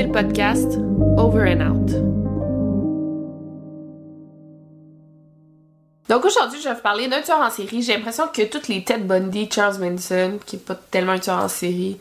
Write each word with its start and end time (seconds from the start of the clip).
Le 0.00 0.10
podcast 0.10 0.78
Over 1.18 1.52
and 1.52 1.60
Out. 1.60 1.90
Donc 6.08 6.24
aujourd'hui, 6.24 6.58
je 6.58 6.68
vais 6.70 6.74
vous 6.74 6.80
parler 6.80 7.06
d'un 7.08 7.20
tueur 7.20 7.40
en 7.40 7.50
série. 7.50 7.82
J'ai 7.82 7.96
l'impression 7.96 8.26
que 8.28 8.40
toutes 8.46 8.68
les 8.68 8.82
Ted 8.82 9.02
Bundy, 9.02 9.50
Charles 9.52 9.78
Manson, 9.78 10.38
qui 10.46 10.56
est 10.56 10.58
pas 10.64 10.74
tellement 10.74 11.12
un 11.12 11.18
tueur 11.18 11.36
en 11.36 11.48
série, 11.48 11.98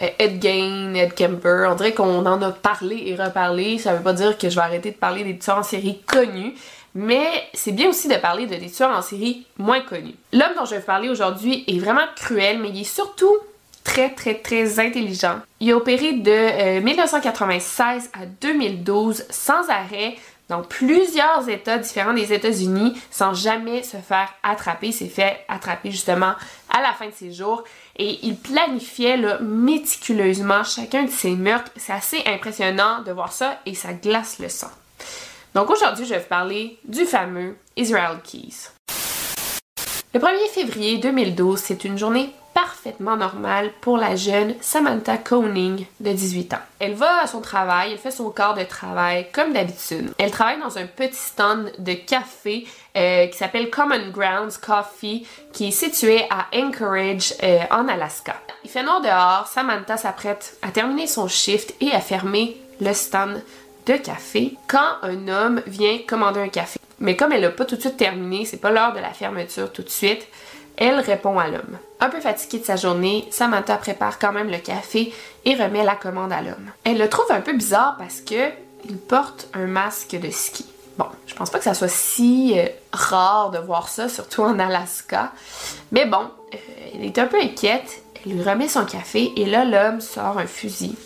euh, 0.00 0.08
Ed 0.18 0.42
Gein, 0.42 0.94
Ed 0.94 1.12
Kemper, 1.12 1.68
on 1.70 1.74
dirait 1.74 1.92
qu'on 1.92 2.24
en 2.24 2.40
a 2.40 2.52
parlé 2.52 3.02
et 3.08 3.16
reparlé. 3.16 3.76
Ça 3.76 3.92
veut 3.92 4.02
pas 4.02 4.14
dire 4.14 4.38
que 4.38 4.48
je 4.48 4.54
vais 4.54 4.62
arrêter 4.62 4.90
de 4.90 4.96
parler 4.96 5.22
des 5.22 5.36
tueurs 5.36 5.58
en 5.58 5.62
série 5.62 6.00
connus, 6.06 6.54
mais 6.94 7.26
c'est 7.52 7.72
bien 7.72 7.90
aussi 7.90 8.08
de 8.08 8.16
parler 8.16 8.46
de 8.46 8.54
des 8.54 8.70
tueurs 8.70 8.96
en 8.96 9.02
série 9.02 9.44
moins 9.58 9.82
connus. 9.82 10.14
L'homme 10.32 10.54
dont 10.56 10.64
je 10.64 10.70
vais 10.70 10.78
vous 10.78 10.86
parler 10.86 11.10
aujourd'hui 11.10 11.64
est 11.66 11.78
vraiment 11.78 12.06
cruel, 12.16 12.60
mais 12.60 12.70
il 12.70 12.80
est 12.80 12.84
surtout 12.84 13.36
très 13.84 14.10
très 14.10 14.34
très 14.34 14.78
intelligent. 14.78 15.40
Il 15.60 15.72
a 15.72 15.76
opéré 15.76 16.12
de 16.12 16.30
euh, 16.30 16.80
1996 16.80 18.10
à 18.12 18.26
2012 18.26 19.24
sans 19.30 19.68
arrêt 19.68 20.16
dans 20.48 20.62
plusieurs 20.62 21.48
États 21.48 21.78
différents 21.78 22.12
des 22.12 22.32
États-Unis 22.32 23.00
sans 23.10 23.32
jamais 23.32 23.82
se 23.82 23.96
faire 23.96 24.28
attraper. 24.42 24.88
Il 24.88 24.92
s'est 24.92 25.06
fait 25.06 25.44
attraper 25.48 25.90
justement 25.90 26.34
à 26.68 26.82
la 26.82 26.92
fin 26.92 27.06
de 27.06 27.14
ses 27.14 27.32
jours 27.32 27.64
et 27.96 28.18
il 28.22 28.36
planifiait 28.36 29.16
là, 29.16 29.38
méticuleusement 29.40 30.62
chacun 30.64 31.04
de 31.04 31.10
ses 31.10 31.36
meurtres. 31.36 31.70
C'est 31.76 31.92
assez 31.92 32.22
impressionnant 32.26 33.02
de 33.02 33.12
voir 33.12 33.32
ça 33.32 33.60
et 33.64 33.74
ça 33.74 33.94
glace 33.94 34.38
le 34.40 34.48
sang. 34.48 34.70
Donc 35.54 35.70
aujourd'hui, 35.70 36.04
je 36.04 36.10
vais 36.14 36.20
vous 36.20 36.28
parler 36.28 36.78
du 36.84 37.04
fameux 37.04 37.56
Israel 37.76 38.18
Keys. 38.22 38.70
Le 40.14 40.20
1er 40.20 40.50
février 40.52 40.98
2012, 40.98 41.58
c'est 41.58 41.84
une 41.84 41.96
journée 41.96 42.30
parfaitement 42.54 43.16
normale 43.16 43.70
pour 43.80 43.96
la 43.96 44.16
jeune 44.16 44.54
Samantha 44.60 45.16
Koenig 45.16 45.86
de 46.00 46.12
18 46.12 46.54
ans. 46.54 46.58
Elle 46.78 46.94
va 46.94 47.22
à 47.22 47.26
son 47.26 47.40
travail, 47.40 47.92
elle 47.92 47.98
fait 47.98 48.10
son 48.10 48.30
corps 48.30 48.54
de 48.54 48.64
travail 48.64 49.26
comme 49.32 49.52
d'habitude. 49.52 50.12
Elle 50.18 50.30
travaille 50.30 50.60
dans 50.60 50.78
un 50.78 50.86
petit 50.86 51.16
stand 51.16 51.72
de 51.78 51.94
café 51.94 52.66
euh, 52.96 53.26
qui 53.26 53.36
s'appelle 53.36 53.70
Common 53.70 54.10
Grounds 54.10 54.58
Coffee 54.58 55.26
qui 55.52 55.68
est 55.68 55.72
situé 55.72 56.24
à 56.30 56.46
Anchorage 56.54 57.34
euh, 57.42 57.60
en 57.70 57.88
Alaska. 57.88 58.36
Il 58.64 58.70
fait 58.70 58.82
noir 58.82 59.00
dehors, 59.00 59.46
Samantha 59.46 59.96
s'apprête 59.96 60.56
à 60.62 60.68
terminer 60.68 61.06
son 61.06 61.28
shift 61.28 61.74
et 61.80 61.92
à 61.92 62.00
fermer 62.00 62.56
le 62.80 62.92
stand 62.92 63.42
de 63.86 63.94
café 63.94 64.56
quand 64.68 64.98
un 65.02 65.28
homme 65.28 65.62
vient 65.66 65.98
commander 66.06 66.40
un 66.40 66.48
café. 66.48 66.78
Mais 67.00 67.16
comme 67.16 67.32
elle 67.32 67.42
n'a 67.42 67.50
pas 67.50 67.64
tout 67.64 67.76
de 67.76 67.80
suite 67.80 67.96
terminé, 67.96 68.44
c'est 68.44 68.58
pas 68.58 68.70
l'heure 68.70 68.92
de 68.92 69.00
la 69.00 69.10
fermeture 69.10 69.72
tout 69.72 69.82
de 69.82 69.88
suite, 69.88 70.26
elle 70.76 71.00
répond 71.00 71.38
à 71.38 71.48
l'homme. 71.48 71.78
Un 72.02 72.08
peu 72.08 72.18
fatiguée 72.18 72.58
de 72.58 72.64
sa 72.64 72.74
journée, 72.74 73.28
Samantha 73.30 73.76
prépare 73.76 74.18
quand 74.18 74.32
même 74.32 74.50
le 74.50 74.58
café 74.58 75.14
et 75.44 75.54
remet 75.54 75.84
la 75.84 75.94
commande 75.94 76.32
à 76.32 76.42
l'homme. 76.42 76.72
Elle 76.82 76.98
le 76.98 77.08
trouve 77.08 77.30
un 77.30 77.40
peu 77.40 77.52
bizarre 77.52 77.94
parce 77.96 78.20
que 78.20 78.50
il 78.84 78.96
porte 78.96 79.46
un 79.54 79.66
masque 79.66 80.18
de 80.20 80.28
ski. 80.28 80.66
Bon, 80.98 81.04
je 81.28 81.34
pense 81.36 81.50
pas 81.50 81.58
que 81.58 81.64
ça 81.64 81.74
soit 81.74 81.86
si 81.86 82.58
euh, 82.58 82.66
rare 82.92 83.52
de 83.52 83.58
voir 83.58 83.88
ça, 83.88 84.08
surtout 84.08 84.42
en 84.42 84.58
Alaska. 84.58 85.30
Mais 85.92 86.04
bon, 86.04 86.24
euh, 86.52 86.56
elle 86.92 87.04
est 87.04 87.20
un 87.20 87.28
peu 87.28 87.40
inquiète. 87.40 88.02
Elle 88.26 88.32
lui 88.32 88.42
remet 88.42 88.66
son 88.66 88.84
café 88.84 89.32
et 89.36 89.46
là, 89.46 89.64
l'homme 89.64 90.00
sort 90.00 90.38
un 90.38 90.46
fusil. 90.46 90.96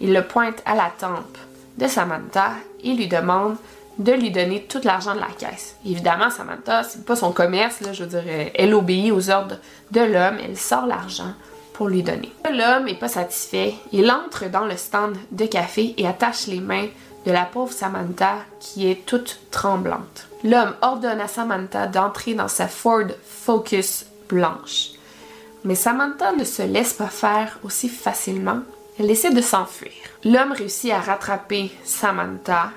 Il 0.00 0.12
le 0.12 0.22
pointe 0.22 0.62
à 0.66 0.76
la 0.76 0.92
tempe 0.96 1.36
de 1.78 1.88
Samantha 1.88 2.52
et 2.84 2.92
lui 2.92 3.08
demande 3.08 3.56
de 3.98 4.12
lui 4.12 4.30
donner 4.30 4.62
tout 4.62 4.80
l'argent 4.84 5.14
de 5.14 5.20
la 5.20 5.28
caisse. 5.38 5.76
Évidemment, 5.86 6.30
Samantha, 6.30 6.82
c'est 6.82 7.04
pas 7.04 7.16
son 7.16 7.32
commerce, 7.32 7.78
je 7.92 8.04
veux 8.04 8.20
dire, 8.20 8.50
elle 8.54 8.74
obéit 8.74 9.12
aux 9.12 9.30
ordres 9.30 9.58
de 9.90 10.00
l'homme, 10.00 10.38
elle 10.42 10.56
sort 10.56 10.86
l'argent 10.86 11.32
pour 11.72 11.88
lui 11.88 12.02
donner. 12.02 12.32
L'homme 12.50 12.88
est 12.88 12.98
pas 12.98 13.08
satisfait, 13.08 13.74
il 13.92 14.10
entre 14.10 14.48
dans 14.50 14.64
le 14.64 14.76
stand 14.76 15.16
de 15.32 15.46
café 15.46 15.94
et 15.98 16.06
attache 16.06 16.46
les 16.46 16.60
mains 16.60 16.88
de 17.26 17.32
la 17.32 17.44
pauvre 17.44 17.72
Samantha 17.72 18.36
qui 18.60 18.90
est 18.90 19.06
toute 19.06 19.40
tremblante. 19.50 20.28
L'homme 20.42 20.74
ordonne 20.82 21.20
à 21.20 21.28
Samantha 21.28 21.86
d'entrer 21.86 22.34
dans 22.34 22.48
sa 22.48 22.68
Ford 22.68 23.08
Focus 23.24 24.06
blanche. 24.28 24.90
Mais 25.64 25.74
Samantha 25.74 26.32
ne 26.32 26.44
se 26.44 26.62
laisse 26.62 26.92
pas 26.92 27.08
faire 27.08 27.58
aussi 27.64 27.88
facilement. 27.88 28.60
Elle 28.98 29.10
essaie 29.10 29.32
de 29.32 29.40
s'enfuir. 29.40 29.92
L'homme 30.24 30.52
réussit 30.52 30.92
à 30.92 31.00
rattraper 31.00 31.72
Samantha 31.84 32.70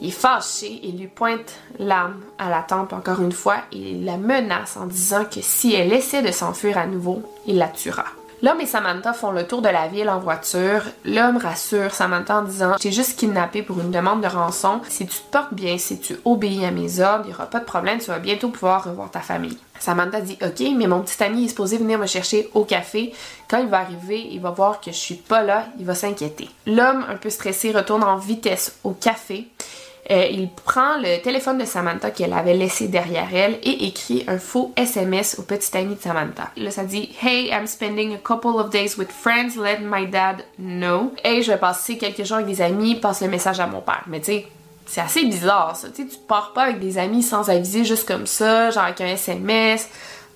il 0.00 0.08
est 0.08 0.10
fâché 0.10 0.80
et 0.82 0.92
lui 0.92 1.06
pointe 1.06 1.54
l'arme 1.78 2.20
à 2.38 2.50
la 2.50 2.62
tempe 2.62 2.92
encore 2.92 3.20
une 3.20 3.32
fois 3.32 3.56
et 3.72 3.78
il 3.78 4.04
la 4.04 4.16
menace 4.16 4.76
en 4.76 4.86
disant 4.86 5.24
que 5.24 5.40
si 5.40 5.74
elle 5.74 5.92
essaie 5.92 6.22
de 6.22 6.32
s'enfuir 6.32 6.78
à 6.78 6.86
nouveau, 6.86 7.22
il 7.46 7.58
la 7.58 7.68
tuera. 7.68 8.04
L'homme 8.42 8.60
et 8.60 8.66
Samantha 8.66 9.14
font 9.14 9.30
le 9.30 9.46
tour 9.46 9.62
de 9.62 9.68
la 9.70 9.88
ville 9.88 10.10
en 10.10 10.18
voiture. 10.18 10.82
L'homme 11.06 11.38
rassure 11.38 11.94
Samantha 11.94 12.38
en 12.38 12.42
disant 12.42 12.76
J'ai 12.78 12.92
juste 12.92 13.18
kidnappé 13.18 13.62
pour 13.62 13.80
une 13.80 13.90
demande 13.90 14.20
de 14.20 14.26
rançon. 14.26 14.82
Si 14.88 15.06
tu 15.06 15.16
te 15.16 15.32
portes 15.32 15.54
bien, 15.54 15.78
si 15.78 15.98
tu 15.98 16.16
obéis 16.26 16.66
à 16.66 16.70
mes 16.70 17.00
ordres, 17.00 17.24
il 17.24 17.28
n'y 17.28 17.34
aura 17.34 17.46
pas 17.46 17.60
de 17.60 17.64
problème, 17.64 17.98
tu 17.98 18.08
vas 18.08 18.18
bientôt 18.18 18.50
pouvoir 18.50 18.84
revoir 18.84 19.10
ta 19.10 19.20
famille. 19.20 19.56
Samantha 19.80 20.20
dit 20.20 20.36
Ok, 20.42 20.62
mais 20.76 20.86
mon 20.86 21.00
petit 21.00 21.22
ami 21.24 21.46
est 21.46 21.48
supposé 21.48 21.78
venir 21.78 21.98
me 21.98 22.06
chercher 22.06 22.50
au 22.52 22.64
café. 22.64 23.14
Quand 23.48 23.58
il 23.58 23.68
va 23.68 23.78
arriver, 23.78 24.28
il 24.30 24.40
va 24.40 24.50
voir 24.50 24.82
que 24.82 24.90
je 24.90 24.96
suis 24.96 25.14
pas 25.14 25.42
là, 25.42 25.66
il 25.78 25.86
va 25.86 25.94
s'inquiéter. 25.94 26.50
L'homme, 26.66 27.06
un 27.08 27.16
peu 27.16 27.30
stressé, 27.30 27.72
retourne 27.72 28.04
en 28.04 28.18
vitesse 28.18 28.78
au 28.84 28.90
café. 28.90 29.48
Euh, 30.10 30.26
il 30.30 30.48
prend 30.50 30.98
le 30.98 31.20
téléphone 31.20 31.58
de 31.58 31.64
Samantha 31.64 32.12
qu'elle 32.12 32.32
avait 32.32 32.54
laissé 32.54 32.86
derrière 32.86 33.28
elle 33.34 33.58
et 33.64 33.86
écrit 33.86 34.24
un 34.28 34.38
faux 34.38 34.72
SMS 34.76 35.36
au 35.38 35.42
petit 35.42 35.76
ami 35.76 35.96
de 35.96 36.00
Samantha. 36.00 36.50
Là, 36.56 36.70
ça 36.70 36.84
dit 36.84 37.10
Hey, 37.20 37.48
I'm 37.48 37.66
spending 37.66 38.14
a 38.14 38.18
couple 38.18 38.60
of 38.60 38.70
days 38.70 38.96
with 38.96 39.10
friends, 39.10 39.56
let 39.56 39.78
my 39.80 40.06
dad 40.06 40.44
know. 40.58 41.12
Hey, 41.24 41.42
je 41.42 41.50
vais 41.50 41.58
passer 41.58 41.98
quelques 41.98 42.24
jours 42.24 42.36
avec 42.36 42.46
des 42.46 42.62
amis, 42.62 42.94
passe 42.94 43.20
le 43.22 43.28
message 43.28 43.58
à 43.58 43.66
mon 43.66 43.80
père. 43.80 44.04
Mais 44.06 44.20
tu 44.20 44.26
sais, 44.26 44.46
c'est 44.86 45.00
assez 45.00 45.24
bizarre 45.24 45.74
ça. 45.74 45.88
Tu 45.88 46.04
sais, 46.04 46.08
tu 46.08 46.18
pars 46.28 46.52
pas 46.52 46.64
avec 46.64 46.78
des 46.78 46.98
amis 46.98 47.24
sans 47.24 47.50
aviser 47.50 47.84
juste 47.84 48.06
comme 48.06 48.26
ça, 48.26 48.70
genre 48.70 48.84
avec 48.84 49.00
un 49.00 49.08
SMS. 49.08 49.88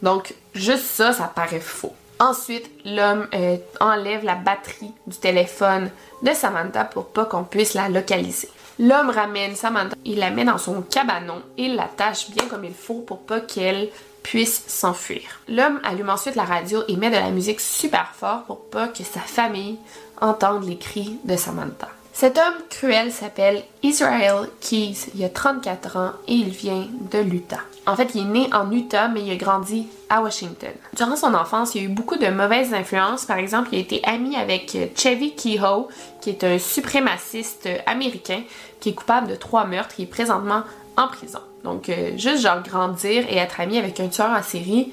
Donc, 0.03 0.35
juste 0.55 0.85
ça, 0.85 1.13
ça 1.13 1.31
paraît 1.33 1.61
faux. 1.61 1.95
Ensuite, 2.21 2.71
l'homme 2.85 3.27
euh, 3.35 3.57
enlève 3.81 4.25
la 4.25 4.35
batterie 4.35 4.93
du 5.07 5.17
téléphone 5.17 5.91
de 6.23 6.33
Samantha 6.33 6.85
pour 6.85 7.07
pas 7.07 7.25
qu'on 7.25 7.45
puisse 7.45 7.73
la 7.73 7.89
localiser. 7.89 8.51
L'homme 8.79 9.09
ramène 9.09 9.57
Samantha, 9.57 9.97
il 10.05 10.19
la 10.19 10.31
met 10.31 10.45
dans 10.45 10.59
son 10.59 10.83
cabanon 10.83 11.43
et 11.57 11.69
l'attache 11.69 12.31
bien 12.31 12.47
comme 12.49 12.65
il 12.65 12.75
faut 12.75 13.01
pour 13.01 13.21
pas 13.21 13.41
qu'elle 13.41 13.89
puisse 14.23 14.65
s'enfuir. 14.67 15.23
L'homme 15.49 15.81
allume 15.83 16.11
ensuite 16.11 16.35
la 16.35 16.45
radio 16.45 16.83
et 16.89 16.97
met 16.97 17.09
de 17.09 17.17
la 17.17 17.31
musique 17.31 17.61
super 17.61 18.13
fort 18.15 18.45
pour 18.45 18.69
pas 18.69 18.89
que 18.89 19.03
sa 19.03 19.21
famille 19.21 19.79
entendre 20.21 20.67
les 20.67 20.77
cris 20.77 21.19
de 21.25 21.37
Samantha. 21.37 21.89
Cet 22.13 22.37
homme 22.37 22.63
cruel 22.69 23.13
s'appelle 23.13 23.63
Israel 23.83 24.51
Keys. 24.61 25.07
Il 25.15 25.25
a 25.25 25.31
34 25.31 25.97
ans 25.97 26.13
et 26.29 26.35
il 26.35 26.51
vient 26.51 26.87
de 27.11 27.19
l'Utah. 27.19 27.61
En 27.87 27.97
fait, 27.97 28.15
il 28.15 28.23
est 28.23 28.25
né 28.25 28.49
en 28.53 28.71
Utah, 28.71 29.09
mais 29.09 29.23
il 29.23 29.31
a 29.31 29.37
grandi 29.37 29.87
à 30.11 30.21
Washington. 30.21 30.73
Durant 30.95 31.17
son 31.17 31.35
enfance, 31.35 31.75
il 31.75 31.81
a 31.81 31.85
eu 31.85 31.89
beaucoup 31.89 32.17
de 32.17 32.29
mauvaises 32.29 32.75
influences. 32.75 33.25
Par 33.25 33.39
exemple, 33.39 33.71
il 33.73 33.79
a 33.79 33.81
été 33.81 34.01
ami 34.05 34.37
avec 34.37 34.77
Chevy 34.95 35.35
Kehoe, 35.35 35.89
qui 36.21 36.31
est 36.31 36.45
un 36.45 36.59
suprémaciste 36.59 37.69
américain 37.87 38.43
qui 38.81 38.91
est 38.91 38.95
coupable 38.95 39.29
de 39.29 39.35
trois 39.35 39.65
meurtres. 39.65 39.95
Il 39.99 40.05
est 40.05 40.07
présentement 40.07 40.63
en 40.97 41.09
prison. 41.09 41.41
Donc, 41.65 41.89
euh, 41.89 42.17
juste 42.17 42.43
genre 42.43 42.63
grandir 42.63 43.25
et 43.29 43.37
être 43.37 43.61
ami 43.61 43.79
avec 43.79 44.01
un 44.01 44.09
tueur 44.09 44.31
en 44.31 44.43
série, 44.43 44.93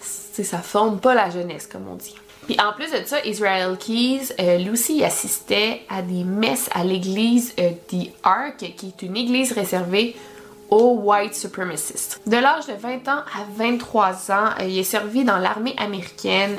ça 0.00 0.58
forme 0.58 0.98
pas 0.98 1.14
la 1.14 1.30
jeunesse, 1.30 1.66
comme 1.66 1.86
on 1.90 1.94
dit. 1.94 2.14
Puis 2.46 2.56
en 2.60 2.72
plus 2.72 2.90
de 2.90 3.06
ça, 3.06 3.24
Israel 3.24 3.76
Keys, 3.78 4.32
euh, 4.40 4.58
Lucy 4.58 5.04
assistait 5.04 5.82
à 5.88 6.02
des 6.02 6.24
messes 6.24 6.68
à 6.72 6.82
l'église 6.82 7.54
euh, 7.60 7.70
The 7.88 8.10
Ark, 8.22 8.72
qui 8.76 8.86
est 8.88 9.02
une 9.02 9.16
église 9.16 9.52
réservée 9.52 10.16
aux 10.72 10.94
white 11.04 11.34
supremacists. 11.34 12.22
De 12.26 12.36
l'âge 12.38 12.66
de 12.66 12.72
20 12.72 13.06
ans 13.08 13.22
à 13.34 13.44
23 13.56 14.32
ans, 14.32 14.50
euh, 14.58 14.64
il 14.64 14.78
est 14.78 14.84
servi 14.84 15.22
dans 15.22 15.36
l'armée 15.36 15.74
américaine 15.76 16.56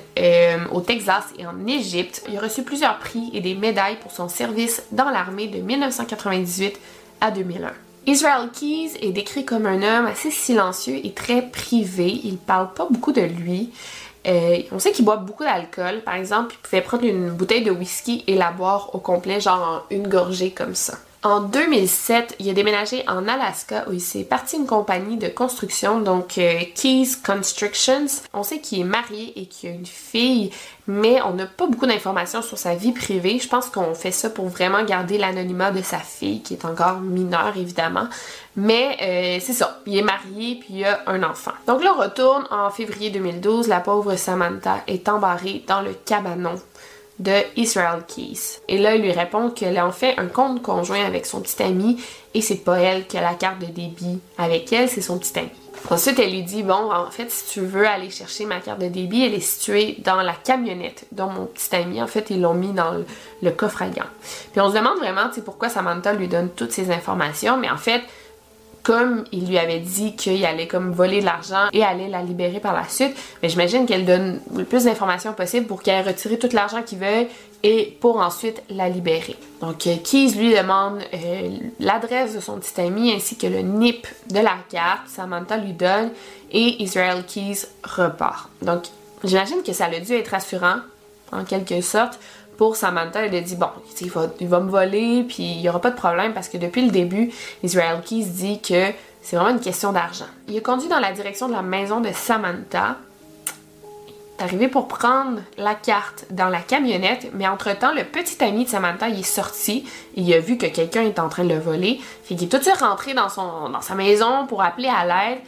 au 0.71 0.81
Texas 0.81 1.25
et 1.39 1.47
en 1.47 1.65
Égypte. 1.65 2.23
Il 2.29 2.37
a 2.37 2.41
reçu 2.41 2.61
plusieurs 2.61 2.99
prix 2.99 3.31
et 3.33 3.41
des 3.41 3.55
médailles 3.55 3.97
pour 4.01 4.11
son 4.11 4.29
service 4.29 4.83
dans 4.91 5.09
l'armée 5.09 5.47
de 5.47 5.57
1998 5.57 6.79
à 7.21 7.31
2001. 7.31 7.71
Israel 8.05 8.49
Keys 8.53 8.91
est 9.01 9.11
décrit 9.11 9.45
comme 9.45 9.65
un 9.65 9.81
homme 9.81 10.05
assez 10.05 10.29
silencieux 10.29 10.99
et 11.03 11.13
très 11.13 11.41
privé. 11.41 12.21
Il 12.23 12.37
parle 12.37 12.71
pas 12.73 12.87
beaucoup 12.89 13.13
de 13.13 13.21
lui. 13.21 13.71
Euh, 14.27 14.61
on 14.71 14.79
sait 14.79 14.91
qu'il 14.91 15.05
boit 15.05 15.17
beaucoup 15.17 15.43
d'alcool. 15.43 16.01
Par 16.05 16.15
exemple, 16.15 16.53
il 16.53 16.61
pouvait 16.61 16.81
prendre 16.81 17.03
une 17.03 17.31
bouteille 17.31 17.63
de 17.63 17.71
whisky 17.71 18.23
et 18.27 18.35
la 18.35 18.51
boire 18.51 18.93
au 18.93 18.99
complet, 18.99 19.41
genre 19.41 19.83
en 19.89 19.95
une 19.95 20.07
gorgée 20.07 20.51
comme 20.51 20.75
ça. 20.75 20.93
En 21.25 21.39
2007, 21.39 22.35
il 22.39 22.49
a 22.49 22.53
déménagé 22.53 23.05
en 23.07 23.29
Alaska 23.29 23.85
où 23.87 23.93
il 23.93 24.01
s'est 24.01 24.25
parti 24.25 24.57
une 24.57 24.65
compagnie 24.65 25.15
de 25.15 25.29
construction, 25.29 26.01
donc 26.01 26.37
euh, 26.37 26.59
Keys 26.75 27.11
Constructions. 27.25 28.07
On 28.33 28.43
sait 28.43 28.59
qu'il 28.59 28.81
est 28.81 28.83
marié 28.83 29.31
et 29.39 29.45
qu'il 29.45 29.69
a 29.69 29.73
une 29.73 29.85
fille, 29.85 30.51
mais 30.85 31.21
on 31.21 31.33
n'a 31.33 31.45
pas 31.45 31.67
beaucoup 31.67 31.85
d'informations 31.85 32.41
sur 32.41 32.57
sa 32.57 32.75
vie 32.75 32.91
privée. 32.91 33.39
Je 33.39 33.47
pense 33.47 33.67
qu'on 33.67 33.93
fait 33.93 34.11
ça 34.11 34.29
pour 34.29 34.49
vraiment 34.49 34.83
garder 34.83 35.17
l'anonymat 35.17 35.71
de 35.71 35.81
sa 35.81 35.99
fille, 35.99 36.41
qui 36.41 36.55
est 36.55 36.65
encore 36.65 36.99
mineure 36.99 37.53
évidemment. 37.55 38.09
Mais 38.57 38.97
euh, 39.01 39.39
c'est 39.41 39.53
ça, 39.53 39.79
il 39.85 39.97
est 39.97 40.01
marié 40.01 40.55
puis 40.55 40.73
il 40.79 40.83
a 40.83 41.03
un 41.07 41.23
enfant. 41.23 41.53
Donc 41.67 41.85
là, 41.85 41.93
on 41.97 42.01
retourne 42.01 42.45
en 42.51 42.69
février 42.69 43.11
2012. 43.11 43.69
La 43.69 43.79
pauvre 43.79 44.17
Samantha 44.17 44.83
est 44.87 45.07
embarrée 45.07 45.63
dans 45.67 45.79
le 45.79 45.93
cabanon 45.93 46.55
de 47.19 47.31
Israel 47.55 48.03
Keys. 48.07 48.59
Et 48.67 48.77
là, 48.77 48.95
il 48.95 49.01
lui 49.01 49.11
répond 49.11 49.49
qu'elle 49.49 49.77
a 49.77 49.85
en 49.85 49.91
fait 49.91 50.17
un 50.17 50.27
compte 50.27 50.61
conjoint 50.61 51.05
avec 51.05 51.25
son 51.25 51.41
petit 51.41 51.61
ami 51.61 52.01
et 52.33 52.41
c'est 52.41 52.57
pas 52.57 52.79
elle 52.79 53.05
qui 53.05 53.17
a 53.17 53.21
la 53.21 53.35
carte 53.35 53.59
de 53.59 53.67
débit 53.67 54.19
avec 54.37 54.71
elle, 54.73 54.89
c'est 54.89 55.01
son 55.01 55.17
petit 55.19 55.37
ami. 55.37 55.49
Ensuite, 55.89 56.17
elle 56.19 56.31
lui 56.31 56.43
dit, 56.43 56.63
bon, 56.63 56.91
en 56.91 57.11
fait, 57.11 57.29
si 57.29 57.51
tu 57.51 57.61
veux 57.61 57.85
aller 57.85 58.09
chercher 58.09 58.45
ma 58.45 58.59
carte 58.59 58.79
de 58.79 58.87
débit, 58.87 59.25
elle 59.25 59.33
est 59.33 59.41
située 59.41 59.97
dans 59.99 60.21
la 60.21 60.33
camionnette 60.33 61.05
dont 61.11 61.27
mon 61.27 61.45
petit 61.45 61.75
ami, 61.75 62.01
en 62.01 62.07
fait, 62.07 62.29
ils 62.29 62.41
l'ont 62.41 62.53
mis 62.53 62.71
dans 62.71 63.03
le, 63.41 63.51
coffre 63.51 63.81
à. 63.81 63.85
Puis 63.85 64.61
on 64.61 64.69
se 64.69 64.75
demande 64.75 64.97
vraiment, 64.99 65.29
tu 65.33 65.41
pourquoi 65.41 65.69
Samantha 65.69 66.13
lui 66.13 66.27
donne 66.27 66.49
toutes 66.49 66.71
ces 66.71 66.89
informations, 66.89 67.57
mais 67.57 67.69
en 67.69 67.77
fait, 67.77 68.01
comme 68.83 69.23
il 69.31 69.47
lui 69.47 69.57
avait 69.57 69.79
dit 69.79 70.15
qu'il 70.15 70.45
allait 70.45 70.67
comme 70.67 70.91
voler 70.91 71.21
de 71.21 71.25
l'argent 71.25 71.69
et 71.71 71.83
allait 71.83 72.09
la 72.09 72.21
libérer 72.21 72.59
par 72.59 72.73
la 72.73 72.87
suite, 72.87 73.15
mais 73.41 73.49
j'imagine 73.49 73.85
qu'elle 73.85 74.05
donne 74.05 74.41
le 74.55 74.65
plus 74.65 74.83
d'informations 74.83 75.33
possible 75.33 75.65
pour 75.67 75.81
qu'elle 75.81 76.05
retire 76.05 76.37
tout 76.37 76.49
l'argent 76.51 76.83
qu'il 76.83 76.99
veut 76.99 77.27
et 77.63 77.97
pour 78.01 78.17
ensuite 78.17 78.61
la 78.69 78.89
libérer. 78.89 79.37
Donc 79.61 79.87
euh, 79.87 79.95
Keys 80.03 80.35
lui 80.37 80.53
demande 80.53 80.99
euh, 81.13 81.57
l'adresse 81.79 82.35
de 82.35 82.41
son 82.41 82.59
petit 82.59 82.79
ami 82.81 83.13
ainsi 83.13 83.37
que 83.37 83.47
le 83.47 83.59
NIP 83.59 84.05
de 84.29 84.39
la 84.39 84.57
carte, 84.69 85.07
Samantha 85.07 85.57
lui 85.57 85.71
donne 85.71 86.09
et 86.51 86.83
Israel 86.83 87.23
Keys 87.25 87.65
repart. 87.83 88.49
Donc 88.61 88.83
j'imagine 89.23 89.63
que 89.65 89.71
ça 89.71 89.85
a 89.85 89.99
dû 89.99 90.13
être 90.13 90.27
rassurant 90.27 90.79
en 91.31 91.45
quelque 91.45 91.79
sorte 91.81 92.19
pour 92.57 92.75
Samantha, 92.75 93.25
elle 93.25 93.35
a 93.35 93.41
dit 93.41 93.55
bon, 93.55 93.69
il 94.01 94.47
va, 94.47 94.59
me 94.59 94.69
voler, 94.69 95.23
puis 95.27 95.43
il 95.43 95.61
n'y 95.61 95.69
aura 95.69 95.81
pas 95.81 95.91
de 95.91 95.95
problème 95.95 96.33
parce 96.33 96.49
que 96.49 96.57
depuis 96.57 96.85
le 96.85 96.91
début, 96.91 97.31
Israel 97.63 98.01
Keys 98.05 98.25
dit 98.25 98.61
que 98.61 98.91
c'est 99.21 99.35
vraiment 99.35 99.51
une 99.51 99.61
question 99.61 99.91
d'argent. 99.91 100.25
Il 100.47 100.57
a 100.57 100.61
conduit 100.61 100.89
dans 100.89 100.99
la 100.99 101.11
direction 101.11 101.47
de 101.47 101.53
la 101.53 101.61
maison 101.61 102.01
de 102.01 102.09
Samantha. 102.13 102.97
Il 104.07 104.41
est 104.41 104.43
arrivé 104.43 104.67
pour 104.67 104.87
prendre 104.87 105.39
la 105.57 105.75
carte 105.75 106.25
dans 106.31 106.49
la 106.49 106.59
camionnette, 106.59 107.31
mais 107.33 107.47
entre-temps, 107.47 107.93
le 107.93 108.03
petit 108.03 108.43
ami 108.43 108.65
de 108.65 108.69
Samantha, 108.69 109.09
est 109.09 109.23
sorti. 109.23 109.85
Il 110.15 110.31
a 110.33 110.39
vu 110.39 110.57
que 110.57 110.65
quelqu'un 110.65 111.03
est 111.03 111.19
en 111.19 111.29
train 111.29 111.43
de 111.43 111.53
le 111.53 111.59
voler. 111.59 112.01
Fait 112.23 112.35
qu'il 112.35 112.45
est 112.45 112.49
tout 112.49 112.57
de 112.57 112.63
suite 112.63 112.81
rentré 112.81 113.13
dans, 113.13 113.29
dans 113.69 113.81
sa 113.81 113.95
maison 113.95 114.45
pour 114.47 114.61
appeler 114.61 114.89
à 114.89 115.05
l'aide 115.05 115.39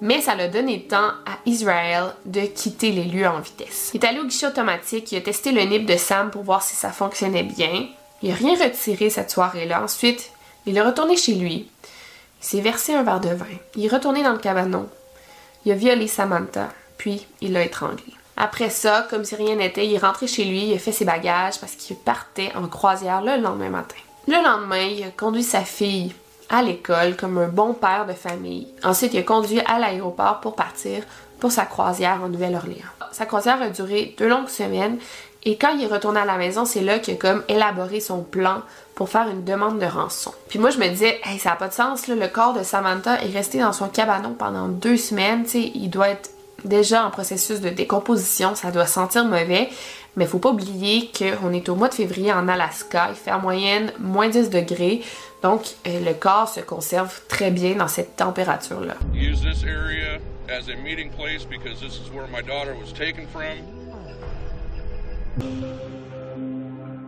mais 0.00 0.20
ça 0.20 0.34
l'a 0.34 0.48
donné 0.48 0.82
temps 0.82 1.12
à 1.26 1.38
Israel 1.46 2.14
de 2.24 2.40
quitter 2.42 2.92
les 2.92 3.04
lieux 3.04 3.26
en 3.26 3.40
vitesse. 3.40 3.90
Il 3.94 4.02
est 4.02 4.06
allé 4.06 4.20
au 4.20 4.24
guichet 4.24 4.46
automatique, 4.46 5.10
il 5.12 5.18
a 5.18 5.20
testé 5.20 5.52
le 5.52 5.62
nip 5.62 5.86
de 5.86 5.96
Sam 5.96 6.30
pour 6.30 6.42
voir 6.42 6.62
si 6.62 6.74
ça 6.74 6.90
fonctionnait 6.90 7.42
bien. 7.42 7.88
Il 8.22 8.30
n'a 8.30 8.36
rien 8.36 8.54
retiré 8.54 9.10
cette 9.10 9.30
soirée-là. 9.30 9.82
Ensuite, 9.82 10.30
il 10.66 10.76
est 10.76 10.82
retourné 10.82 11.16
chez 11.16 11.34
lui. 11.34 11.68
Il 12.40 12.46
s'est 12.46 12.60
versé 12.60 12.94
un 12.94 13.02
verre 13.02 13.20
de 13.20 13.30
vin. 13.30 13.46
Il 13.76 13.84
est 13.84 13.88
retourné 13.88 14.22
dans 14.22 14.32
le 14.32 14.38
cabanon. 14.38 14.88
Il 15.64 15.72
a 15.72 15.74
violé 15.74 16.06
Samantha, 16.06 16.68
puis 16.98 17.26
il 17.40 17.52
l'a 17.52 17.64
étranglée. 17.64 18.14
Après 18.36 18.70
ça, 18.70 19.06
comme 19.08 19.24
si 19.24 19.36
rien 19.36 19.56
n'était, 19.56 19.86
il 19.86 19.94
est 19.94 19.98
rentré 19.98 20.26
chez 20.26 20.44
lui, 20.44 20.66
il 20.66 20.74
a 20.74 20.78
fait 20.78 20.92
ses 20.92 21.04
bagages 21.04 21.60
parce 21.60 21.72
qu'il 21.72 21.96
partait 21.96 22.52
en 22.54 22.66
croisière 22.66 23.22
le 23.22 23.36
lendemain 23.40 23.70
matin. 23.70 23.96
Le 24.26 24.42
lendemain, 24.42 24.82
il 24.82 25.04
a 25.04 25.10
conduit 25.10 25.42
sa 25.42 25.62
fille 25.62 26.14
à 26.48 26.62
l'école 26.62 27.16
comme 27.16 27.38
un 27.38 27.48
bon 27.48 27.74
père 27.74 28.06
de 28.06 28.12
famille. 28.12 28.68
Ensuite, 28.82 29.14
il 29.14 29.20
a 29.20 29.22
conduit 29.22 29.60
à 29.60 29.78
l'aéroport 29.78 30.40
pour 30.40 30.54
partir 30.54 31.02
pour 31.40 31.52
sa 31.52 31.66
croisière 31.66 32.20
en 32.22 32.28
Nouvelle-Orléans. 32.28 32.84
Sa 33.12 33.26
croisière 33.26 33.60
a 33.60 33.68
duré 33.68 34.14
deux 34.18 34.28
longues 34.28 34.48
semaines 34.48 34.98
et 35.44 35.56
quand 35.56 35.74
il 35.76 35.84
est 35.84 35.92
retourné 35.92 36.20
à 36.20 36.24
la 36.24 36.36
maison, 36.36 36.64
c'est 36.64 36.80
là 36.80 36.98
qu'il 36.98 37.14
a 37.14 37.16
comme 37.18 37.42
élaboré 37.48 38.00
son 38.00 38.22
plan 38.22 38.62
pour 38.94 39.08
faire 39.08 39.28
une 39.28 39.44
demande 39.44 39.78
de 39.78 39.86
rançon. 39.86 40.32
Puis 40.48 40.58
moi, 40.58 40.70
je 40.70 40.78
me 40.78 40.88
disais, 40.88 41.20
hey, 41.24 41.38
ça 41.38 41.50
n'a 41.50 41.56
pas 41.56 41.68
de 41.68 41.74
sens, 41.74 42.08
le 42.08 42.28
corps 42.28 42.54
de 42.54 42.62
Samantha 42.62 43.22
est 43.22 43.32
resté 43.32 43.58
dans 43.58 43.72
son 43.72 43.88
cabanon 43.88 44.34
pendant 44.38 44.68
deux 44.68 44.96
semaines, 44.96 45.44
tu 45.44 45.50
sais, 45.50 45.72
il 45.74 45.90
doit 45.90 46.08
être 46.08 46.30
déjà 46.64 47.04
en 47.04 47.10
processus 47.10 47.60
de 47.60 47.68
décomposition, 47.68 48.54
ça 48.54 48.70
doit 48.70 48.86
sentir 48.86 49.24
mauvais. 49.24 49.68
Mais 50.16 50.26
faut 50.26 50.38
pas 50.38 50.50
oublier 50.50 51.10
qu'on 51.16 51.52
est 51.52 51.68
au 51.68 51.74
mois 51.74 51.88
de 51.88 51.94
février 51.94 52.32
en 52.32 52.46
Alaska, 52.46 53.08
il 53.10 53.16
fait 53.16 53.32
en 53.32 53.40
moyenne 53.40 53.92
moins 53.98 54.28
10 54.28 54.48
degrés, 54.48 55.02
donc 55.42 55.62
euh, 55.86 56.00
le 56.04 56.14
corps 56.14 56.48
se 56.48 56.60
conserve 56.60 57.20
très 57.26 57.50
bien 57.50 57.74
dans 57.74 57.88
cette 57.88 58.14
température-là. 58.14 58.94
Use 59.12 59.42
this 59.42 59.64
area 59.64 60.20
as 60.48 60.68
a 60.68 60.76
meeting 60.76 61.10
place 61.10 61.44
because 61.44 61.80
this 61.80 61.98
is 61.98 62.10
where 62.12 62.28
my 62.28 62.42
daughter 62.42 62.76
was 62.80 62.92
taken 62.92 63.26
from. 63.26 63.58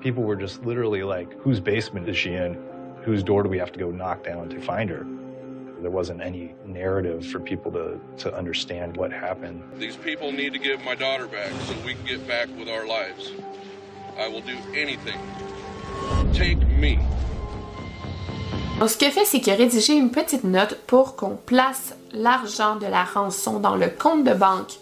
People 0.00 0.24
were 0.24 0.36
just 0.36 0.64
literally 0.64 1.04
like, 1.04 1.32
whose 1.40 1.60
basement 1.60 2.08
is 2.08 2.16
she 2.16 2.34
in? 2.34 2.56
Whose 3.04 3.22
door 3.22 3.44
do 3.44 3.48
we 3.48 3.58
have 3.58 3.70
to 3.72 3.78
go 3.78 3.92
knock 3.92 4.24
down 4.24 4.48
to 4.48 4.60
find 4.60 4.90
her? 4.90 5.06
There 5.80 5.90
wasn't 5.90 6.22
any 6.22 6.54
narrative 6.64 7.26
for 7.26 7.38
people 7.38 7.70
to, 7.72 8.00
to 8.18 8.34
understand 8.34 8.96
what 8.96 9.12
happened. 9.12 9.62
These 9.78 9.96
people 9.96 10.32
need 10.32 10.52
to 10.54 10.58
give 10.58 10.82
my 10.84 10.94
daughter 10.94 11.26
back 11.26 11.52
so 11.66 11.74
we 11.84 11.94
can 11.94 12.06
get 12.06 12.26
back 12.26 12.48
with 12.58 12.68
our 12.68 12.86
lives. 12.86 13.32
I 14.18 14.28
will 14.28 14.40
do 14.40 14.56
anything. 14.74 15.20
Take 16.32 16.58
me. 16.66 16.98
Donc, 18.78 18.90
ce 18.90 18.96
qu'il 18.98 19.08
a 19.08 19.10
fait, 19.10 19.24
c'est 19.24 19.40
qu'il 19.40 19.52
a 19.52 19.56
rédigé 19.56 19.94
une 19.94 20.10
petite 20.10 20.44
note 20.44 20.78
pour 20.86 21.16
qu'on 21.16 21.36
place 21.36 21.94
l'argent 22.12 22.76
de 22.76 22.86
la 22.86 23.04
rançon 23.04 23.58
dans 23.58 23.76
le 23.76 23.88
compte 23.88 24.24
de 24.24 24.34
banque 24.34 24.72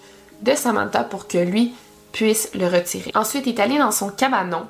de 0.42 0.54
Samantha 0.54 1.04
pour 1.04 1.28
que 1.28 1.38
lui 1.38 1.74
puisse 2.12 2.50
le 2.54 2.66
retirer. 2.66 3.10
Ensuite, 3.14 3.46
il 3.46 3.54
est 3.54 3.60
allé 3.60 3.78
dans 3.78 3.92
son 3.92 4.10
cabanon. 4.10 4.66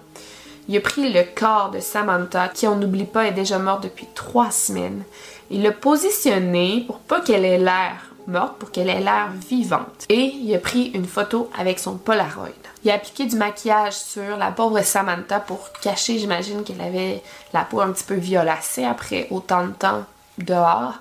Il 0.68 0.76
a 0.76 0.80
pris 0.80 1.12
le 1.12 1.23
corps 1.35 1.71
de 1.71 1.80
Samantha, 1.80 2.49
qui 2.49 2.66
on 2.66 2.76
n'oublie 2.76 3.04
pas 3.04 3.26
est 3.26 3.33
déjà 3.33 3.59
morte 3.59 3.83
depuis 3.83 4.06
trois 4.14 4.50
semaines. 4.50 5.02
Il 5.50 5.62
l'a 5.62 5.73
positionné 5.73 6.85
pour 6.87 7.00
pas 7.00 7.21
qu'elle 7.21 7.44
ait 7.44 7.59
l'air 7.59 7.97
morte, 8.26 8.56
pour 8.59 8.71
qu'elle 8.71 8.88
ait 8.88 9.00
l'air 9.00 9.30
vivante. 9.49 10.06
Et 10.09 10.33
il 10.40 10.54
a 10.54 10.59
pris 10.59 10.87
une 10.94 11.04
photo 11.04 11.50
avec 11.59 11.78
son 11.78 11.97
Polaroid. 11.97 12.49
Il 12.83 12.90
a 12.90 12.94
appliqué 12.94 13.26
du 13.26 13.37
maquillage 13.37 13.94
sur 13.94 14.38
la 14.38 14.50
pauvre 14.50 14.80
Samantha 14.83 15.40
pour 15.40 15.71
cacher, 15.83 16.18
j'imagine 16.18 16.64
qu'elle 16.64 16.80
avait 16.80 17.23
la 17.52 17.64
peau 17.64 17.80
un 17.80 17.92
petit 17.92 18.04
peu 18.04 18.14
violacée 18.14 18.85
après 18.85 19.26
autant 19.30 19.66
de 19.66 19.73
temps 19.73 20.04
dehors. 20.38 20.94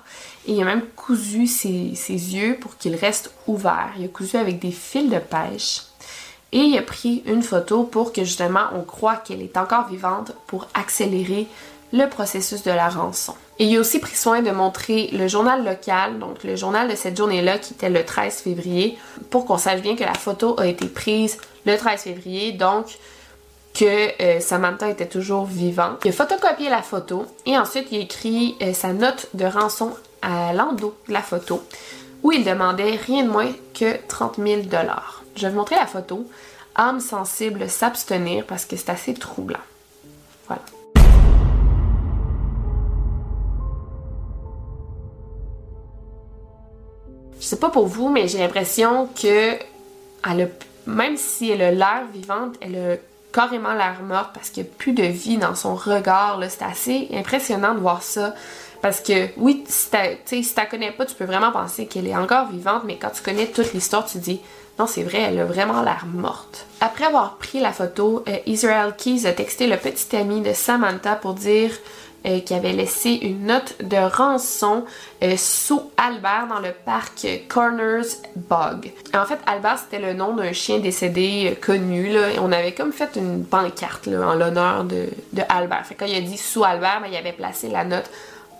Et 0.46 0.52
il 0.52 0.62
a 0.62 0.66
même 0.66 0.84
cousu 0.94 1.46
ses, 1.46 1.94
ses 1.94 2.12
yeux 2.12 2.58
pour 2.60 2.76
qu'ils 2.76 2.96
restent 2.96 3.32
ouverts. 3.46 3.92
Il 3.98 4.04
a 4.04 4.08
cousu 4.08 4.36
avec 4.36 4.58
des 4.58 4.70
fils 4.70 5.10
de 5.10 5.18
pêche. 5.18 5.82
Et 6.54 6.60
il 6.60 6.78
a 6.78 6.82
pris 6.82 7.22
une 7.26 7.42
photo 7.42 7.82
pour 7.82 8.12
que 8.12 8.24
justement 8.24 8.66
on 8.74 8.82
croit 8.82 9.16
qu'elle 9.16 9.42
est 9.42 9.56
encore 9.56 9.88
vivante 9.88 10.32
pour 10.46 10.68
accélérer 10.72 11.46
le 11.92 12.08
processus 12.08 12.62
de 12.62 12.70
la 12.70 12.88
rançon. 12.88 13.34
Et 13.58 13.66
il 13.66 13.76
a 13.76 13.80
aussi 13.80 13.98
pris 13.98 14.16
soin 14.16 14.40
de 14.40 14.50
montrer 14.50 15.08
le 15.12 15.28
journal 15.28 15.64
local, 15.64 16.18
donc 16.18 16.42
le 16.44 16.56
journal 16.56 16.88
de 16.88 16.94
cette 16.94 17.16
journée-là 17.16 17.58
qui 17.58 17.74
était 17.74 17.90
le 17.90 18.04
13 18.04 18.36
février, 18.36 18.96
pour 19.30 19.44
qu'on 19.46 19.58
sache 19.58 19.82
bien 19.82 19.96
que 19.96 20.04
la 20.04 20.14
photo 20.14 20.58
a 20.58 20.66
été 20.66 20.86
prise 20.86 21.38
le 21.66 21.76
13 21.76 22.00
février. 22.02 22.52
Donc, 22.52 22.86
que 23.74 24.22
euh, 24.22 24.38
Samantha 24.38 24.88
était 24.88 25.08
toujours 25.08 25.46
vivante. 25.46 26.00
Il 26.04 26.10
a 26.10 26.12
photocopié 26.12 26.70
la 26.70 26.82
photo 26.82 27.26
et 27.44 27.58
ensuite 27.58 27.88
il 27.90 27.98
a 27.98 28.02
écrit 28.02 28.56
euh, 28.62 28.72
sa 28.72 28.92
note 28.92 29.26
de 29.34 29.44
rançon 29.44 29.90
à 30.22 30.52
l'endos 30.52 30.94
de 31.08 31.12
la 31.12 31.22
photo 31.22 31.60
où 32.22 32.30
il 32.30 32.44
demandait 32.44 32.96
rien 33.04 33.24
de 33.24 33.30
moins 33.30 33.52
que 33.74 33.96
30 34.06 34.36
000 34.36 34.62
Je 35.36 35.42
vais 35.42 35.50
vous 35.50 35.58
montrer 35.58 35.76
la 35.76 35.86
photo. 35.86 36.28
Âme 36.76 37.00
sensible 37.00 37.68
s'abstenir 37.68 38.44
parce 38.46 38.64
que 38.64 38.76
c'est 38.76 38.90
assez 38.90 39.14
troublant. 39.14 39.58
Voilà. 40.46 40.62
Je 47.40 47.44
sais 47.44 47.58
pas 47.58 47.70
pour 47.70 47.86
vous, 47.86 48.08
mais 48.08 48.26
j'ai 48.28 48.38
l'impression 48.38 49.08
que 49.08 49.58
même 50.86 51.16
si 51.16 51.50
elle 51.50 51.62
a 51.62 51.70
l'air 51.70 52.06
vivante, 52.12 52.56
elle 52.60 52.76
a 52.76 52.96
carrément 53.34 53.74
l'air 53.74 54.00
morte 54.02 54.30
parce 54.32 54.50
qu'il 54.50 54.62
n'y 54.62 54.70
a 54.70 54.72
plus 54.78 54.92
de 54.92 55.02
vie 55.02 55.36
dans 55.36 55.54
son 55.54 55.74
regard. 55.74 56.40
C'est 56.48 56.62
assez 56.62 57.08
impressionnant 57.12 57.74
de 57.74 57.80
voir 57.80 58.02
ça. 58.02 58.34
Parce 58.80 59.00
que 59.00 59.28
oui, 59.38 59.64
si 59.66 59.88
tu 60.26 60.42
si 60.42 60.54
la 60.56 60.66
connais 60.66 60.92
pas, 60.92 61.06
tu 61.06 61.14
peux 61.14 61.24
vraiment 61.24 61.50
penser 61.50 61.86
qu'elle 61.86 62.06
est 62.06 62.16
encore 62.16 62.48
vivante, 62.48 62.82
mais 62.84 62.98
quand 62.98 63.10
tu 63.10 63.22
connais 63.22 63.46
toute 63.46 63.72
l'histoire, 63.72 64.06
tu 64.06 64.18
dis 64.18 64.40
non, 64.78 64.86
c'est 64.86 65.04
vrai, 65.04 65.20
elle 65.20 65.38
a 65.38 65.44
vraiment 65.44 65.82
l'air 65.82 66.04
morte. 66.12 66.66
Après 66.80 67.04
avoir 67.04 67.36
pris 67.36 67.60
la 67.60 67.72
photo, 67.72 68.24
euh, 68.28 68.36
Israel 68.46 68.94
Keys 68.96 69.24
a 69.24 69.32
texté 69.32 69.68
le 69.68 69.76
petit 69.76 70.16
ami 70.16 70.40
de 70.40 70.52
Samantha 70.52 71.14
pour 71.14 71.34
dire 71.34 71.70
euh, 72.26 72.40
qui 72.40 72.54
avait 72.54 72.72
laissé 72.72 73.10
une 73.10 73.46
note 73.46 73.76
de 73.82 73.96
rançon 73.96 74.84
euh, 75.22 75.36
sous 75.36 75.90
Albert 75.98 76.46
dans 76.48 76.58
le 76.58 76.72
parc 76.72 77.26
Corners 77.48 78.16
Bog. 78.34 78.90
En 79.12 79.26
fait, 79.26 79.38
Albert, 79.46 79.78
c'était 79.78 80.04
le 80.04 80.14
nom 80.14 80.34
d'un 80.34 80.54
chien 80.54 80.78
décédé 80.78 81.52
euh, 81.52 81.54
connu. 81.60 82.14
On 82.40 82.50
avait 82.50 82.72
comme 82.72 82.92
fait 82.92 83.16
une 83.16 83.44
pancarte 83.44 84.08
en 84.08 84.34
l'honneur 84.36 84.84
de, 84.84 85.08
Albert. 85.50 85.84
Fait 85.84 85.94
quand 85.94 86.06
il 86.06 86.16
a 86.16 86.22
dit 86.22 86.38
sous 86.38 86.64
Albert, 86.64 87.00
ben, 87.02 87.08
il 87.10 87.16
avait 87.16 87.32
placé 87.32 87.68
la 87.68 87.84
note 87.84 88.10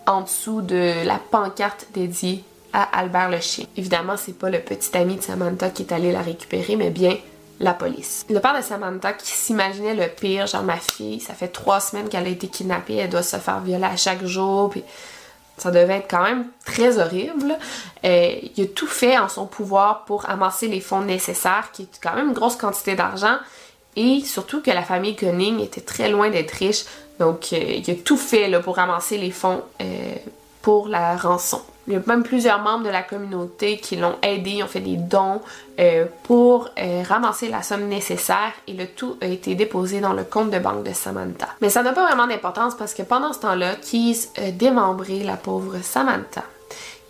en 0.05 0.21
dessous 0.21 0.61
de 0.61 1.03
la 1.03 1.17
pancarte 1.17 1.87
dédiée 1.91 2.43
à 2.71 2.83
Albert 2.99 3.31
le 3.31 3.39
chien. 3.39 3.65
Évidemment, 3.77 4.15
c'est 4.15 4.37
pas 4.37 4.51
le 4.51 4.59
petit 4.59 4.95
ami 4.95 5.15
de 5.15 5.21
Samantha 5.21 5.71
qui 5.71 5.81
est 5.81 5.91
allé 5.91 6.11
la 6.11 6.21
récupérer, 6.21 6.75
mais 6.75 6.91
bien 6.91 7.17
la 7.59 7.73
police. 7.73 8.25
Le 8.29 8.39
père 8.39 8.55
de 8.57 8.61
Samantha 8.61 9.13
qui 9.13 9.31
s'imaginait 9.31 9.95
le 9.95 10.07
pire, 10.07 10.47
genre 10.47 10.63
ma 10.63 10.77
fille, 10.77 11.19
ça 11.19 11.33
fait 11.33 11.47
trois 11.47 11.79
semaines 11.79 12.09
qu'elle 12.09 12.25
a 12.25 12.29
été 12.29 12.47
kidnappée, 12.47 12.95
elle 12.95 13.09
doit 13.09 13.23
se 13.23 13.37
faire 13.37 13.61
violer 13.61 13.85
à 13.85 13.95
chaque 13.95 14.25
jour, 14.25 14.69
puis 14.69 14.83
ça 15.57 15.71
devait 15.71 15.97
être 15.97 16.09
quand 16.09 16.23
même 16.23 16.47
très 16.65 16.99
horrible. 16.99 17.57
Euh, 18.03 18.35
il 18.55 18.63
a 18.63 18.67
tout 18.67 18.87
fait 18.87 19.17
en 19.17 19.29
son 19.29 19.45
pouvoir 19.45 20.03
pour 20.05 20.29
amasser 20.29 20.67
les 20.67 20.81
fonds 20.81 21.01
nécessaires, 21.01 21.69
qui 21.71 21.83
est 21.83 21.99
quand 22.01 22.15
même 22.15 22.27
une 22.27 22.33
grosse 22.33 22.57
quantité 22.57 22.95
d'argent, 22.95 23.37
et 23.95 24.21
surtout 24.21 24.61
que 24.61 24.71
la 24.71 24.83
famille 24.83 25.15
Gunning 25.15 25.61
était 25.61 25.81
très 25.81 26.09
loin 26.09 26.29
d'être 26.29 26.51
riche, 26.51 26.83
donc 27.19 27.49
euh, 27.53 27.57
il 27.57 27.89
a 27.89 27.95
tout 27.95 28.17
fait 28.17 28.51
pour 28.61 28.79
amasser 28.79 29.17
les 29.17 29.31
fonds 29.31 29.63
euh, 29.81 30.15
pour 30.65 30.87
la 30.87 31.15
rançon. 31.15 31.61
Il 31.85 31.93
y 31.93 31.95
a 31.95 32.01
même 32.07 32.23
plusieurs 32.23 32.59
membres 32.59 32.85
de 32.85 32.89
la 32.89 33.03
communauté 33.03 33.77
qui 33.77 33.97
l'ont 33.97 34.15
aidé, 34.23 34.63
ont 34.63 34.67
fait 34.67 34.79
des 34.79 34.97
dons 34.97 35.39
euh, 35.79 36.05
pour 36.23 36.71
euh, 36.79 37.03
ramasser 37.07 37.49
la 37.49 37.61
somme 37.61 37.87
nécessaire 37.87 38.51
et 38.67 38.73
le 38.73 38.87
tout 38.87 39.15
a 39.21 39.27
été 39.27 39.53
déposé 39.53 40.01
dans 40.01 40.13
le 40.13 40.23
compte 40.23 40.49
de 40.49 40.57
banque 40.57 40.83
de 40.83 40.91
Samantha. 40.91 41.49
Mais 41.61 41.69
ça 41.69 41.83
n'a 41.83 41.93
pas 41.93 42.07
vraiment 42.07 42.25
d'importance 42.25 42.73
parce 42.75 42.95
que 42.95 43.03
pendant 43.03 43.31
ce 43.31 43.41
temps-là, 43.41 43.75
Keys 43.75 44.29
a 44.37 44.49
démembré 44.49 45.19
la 45.19 45.37
pauvre 45.37 45.77
Samantha. 45.83 46.41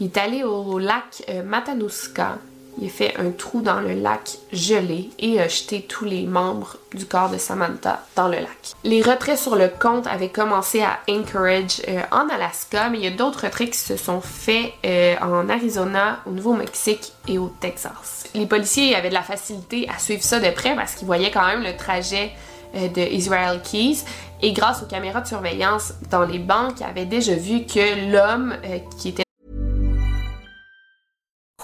Il 0.02 0.08
est 0.08 0.18
allé 0.18 0.44
au 0.44 0.78
lac 0.78 1.24
euh, 1.30 1.42
Matanuska 1.42 2.38
il 2.78 2.88
a 2.88 2.90
fait 2.90 3.16
un 3.18 3.32
trou 3.32 3.62
dans 3.62 3.80
le 3.80 3.94
lac 3.94 4.38
gelé 4.52 5.10
et 5.20 5.40
a 5.40 5.48
jeté 5.48 5.82
tous 5.82 6.06
les 6.06 6.26
membres 6.26 6.78
du 6.94 7.06
corps 7.06 7.30
de 7.30 7.38
Samantha 7.38 8.02
dans 8.16 8.28
le 8.28 8.38
lac. 8.38 8.74
Les 8.84 9.02
retraits 9.02 9.38
sur 9.38 9.56
le 9.56 9.70
compte 9.70 10.08
avaient 10.08 10.30
commencé 10.30 10.82
à 10.82 11.00
Anchorage 11.10 11.82
euh, 11.88 12.02
en 12.12 12.28
Alaska, 12.30 12.90
mais 12.90 13.00
il 13.00 13.04
y 13.04 13.08
a 13.08 13.12
d'autres 13.12 13.46
retraits 13.46 13.72
qui 13.72 13.78
se 13.78 13.98
sont 13.98 14.22
faits 14.22 14.74
euh, 14.86 15.16
en 15.22 15.50
Arizona, 15.50 16.20
au 16.26 16.32
Nouveau-Mexique 16.32 17.14
et 17.28 17.38
au 17.38 17.52
Texas. 17.60 18.26
Les 18.34 18.46
policiers 18.46 18.96
avaient 18.96 19.10
de 19.10 19.14
la 19.14 19.24
facilité 19.24 19.88
à 19.90 20.00
suivre 20.00 20.24
ça 20.24 20.40
de 20.40 20.50
près 20.52 20.76
parce 20.76 20.96
qu'ils 20.96 21.08
voyaient 21.08 21.32
quand 21.32 21.46
même 21.46 21.64
le 21.64 21.76
trajet 21.78 22.32
euh, 22.76 22.88
de 22.90 23.02
Israel 23.02 23.62
Keys 23.62 24.04
et 24.42 24.52
grâce 24.52 24.84
aux 24.84 24.88
caméras 24.88 25.22
de 25.22 25.28
surveillance 25.28 25.94
dans 26.12 26.24
les 26.24 26.40
banques, 26.40 26.82
ils 26.82 26.84
avaient 26.84 27.06
déjà 27.06 27.36
vu 27.36 27.66
que 27.66 28.12
l'homme 28.12 28.54
qui 29.00 29.10
était 29.10 29.25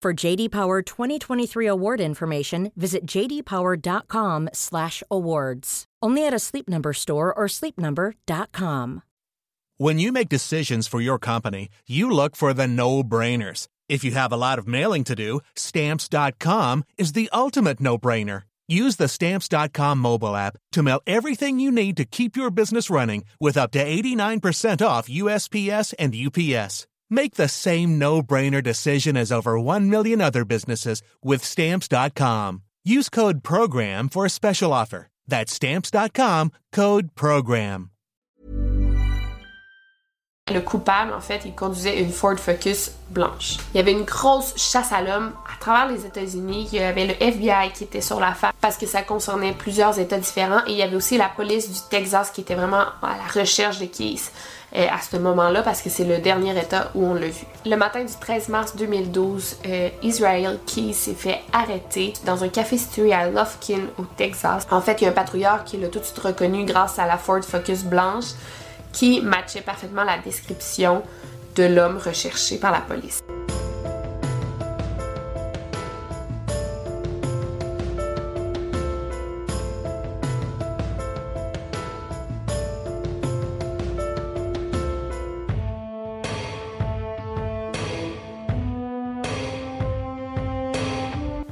For 0.00 0.14
JD 0.14 0.52
Power 0.52 0.80
2023 0.80 1.66
award 1.66 2.00
information, 2.00 2.70
visit 2.76 3.04
jdpower.com/awards. 3.04 5.84
Only 6.00 6.24
at 6.24 6.32
a 6.32 6.38
Sleep 6.38 6.68
Number 6.68 6.92
store 6.92 7.34
or 7.34 7.48
sleepnumber.com. 7.48 9.02
When 9.76 9.98
you 9.98 10.12
make 10.12 10.28
decisions 10.28 10.86
for 10.86 11.00
your 11.00 11.18
company, 11.18 11.68
you 11.88 12.08
look 12.10 12.36
for 12.36 12.54
the 12.54 12.68
no-brainers. 12.68 13.66
If 13.88 14.04
you 14.04 14.12
have 14.12 14.32
a 14.32 14.36
lot 14.36 14.60
of 14.60 14.68
mailing 14.68 15.02
to 15.04 15.16
do, 15.16 15.40
stamps.com 15.56 16.84
is 16.96 17.10
the 17.12 17.28
ultimate 17.32 17.80
no-brainer. 17.80 18.42
Use 18.68 18.94
the 18.96 19.08
stamps.com 19.08 19.98
mobile 19.98 20.36
app 20.36 20.56
to 20.72 20.82
mail 20.82 21.00
everything 21.08 21.58
you 21.58 21.72
need 21.72 21.96
to 21.96 22.04
keep 22.04 22.36
your 22.36 22.52
business 22.52 22.88
running 22.88 23.24
with 23.40 23.56
up 23.56 23.72
to 23.72 23.84
89% 23.84 24.80
off 24.86 25.08
USPS 25.08 25.92
and 25.98 26.14
UPS. 26.14 26.86
Make 27.10 27.34
the 27.34 27.48
same 27.48 27.98
no-brainer 27.98 28.62
decision 28.62 29.16
as 29.16 29.32
over 29.32 29.58
1 29.58 29.88
million 29.88 30.20
other 30.20 30.44
businesses 30.44 31.02
with 31.22 31.42
stamps.com. 31.42 32.62
Use 32.84 33.08
code 33.08 33.42
program 33.42 34.08
for 34.08 34.26
a 34.26 34.30
special 34.30 34.72
offer. 34.72 35.08
That's 35.26 35.52
stamps.com, 35.52 36.50
code 36.72 37.14
program. 37.14 37.90
Le 40.50 40.62
coupable, 40.62 41.12
en 41.12 41.20
fait, 41.20 41.42
il 41.44 41.54
conduisait 41.54 42.00
une 42.00 42.10
Ford 42.10 42.38
Focus 42.38 42.92
blanche. 43.10 43.58
Il 43.74 43.76
y 43.76 43.80
avait 43.80 43.92
une 43.92 44.04
grosse 44.04 44.54
chasse 44.56 44.92
à 44.92 45.02
l'homme 45.02 45.32
à 45.46 45.60
travers 45.60 45.88
les 45.88 46.06
États-Unis. 46.06 46.68
Il 46.72 46.78
y 46.78 46.82
avait 46.82 47.06
le 47.06 47.14
FBI 47.22 47.72
qui 47.74 47.84
était 47.84 48.00
sur 48.00 48.18
l'affaire 48.18 48.52
parce 48.60 48.78
que 48.78 48.86
ça 48.86 49.02
concernait 49.02 49.52
plusieurs 49.52 49.98
États 49.98 50.16
différents 50.16 50.64
et 50.66 50.72
il 50.72 50.76
y 50.76 50.82
avait 50.82 50.96
aussi 50.96 51.18
la 51.18 51.28
police 51.28 51.70
du 51.70 51.78
Texas 51.90 52.30
qui 52.30 52.40
était 52.40 52.54
vraiment 52.54 52.84
à 53.02 53.16
la 53.18 53.40
recherche 53.40 53.78
de 53.78 53.84
Keys. 53.84 54.30
Euh, 54.76 54.86
à 54.90 55.00
ce 55.00 55.16
moment-là 55.16 55.62
parce 55.62 55.80
que 55.80 55.88
c'est 55.88 56.04
le 56.04 56.18
dernier 56.18 56.58
état 56.58 56.90
où 56.94 57.02
on 57.02 57.14
l'a 57.14 57.28
vu. 57.28 57.46
Le 57.64 57.76
matin 57.76 58.04
du 58.04 58.12
13 58.12 58.50
mars 58.50 58.76
2012, 58.76 59.56
euh, 59.66 59.88
Israel 60.02 60.58
Key 60.66 60.92
s'est 60.92 61.14
fait 61.14 61.40
arrêter 61.54 62.12
dans 62.26 62.44
un 62.44 62.48
café 62.48 62.76
situé 62.76 63.14
à 63.14 63.30
Lufkin 63.30 63.80
au 63.98 64.04
Texas. 64.18 64.66
En 64.70 64.82
fait, 64.82 65.00
il 65.00 65.04
y 65.04 65.06
a 65.06 65.10
un 65.10 65.14
patrouilleur 65.14 65.64
qui 65.64 65.78
l'a 65.78 65.88
tout 65.88 66.00
de 66.00 66.04
suite 66.04 66.18
reconnu 66.18 66.66
grâce 66.66 66.98
à 66.98 67.06
la 67.06 67.16
Ford 67.16 67.42
Focus 67.42 67.84
blanche 67.84 68.32
qui 68.92 69.22
matchait 69.22 69.62
parfaitement 69.62 70.04
la 70.04 70.18
description 70.18 71.02
de 71.56 71.64
l'homme 71.64 71.96
recherché 71.96 72.58
par 72.58 72.70
la 72.70 72.80
police. 72.80 73.20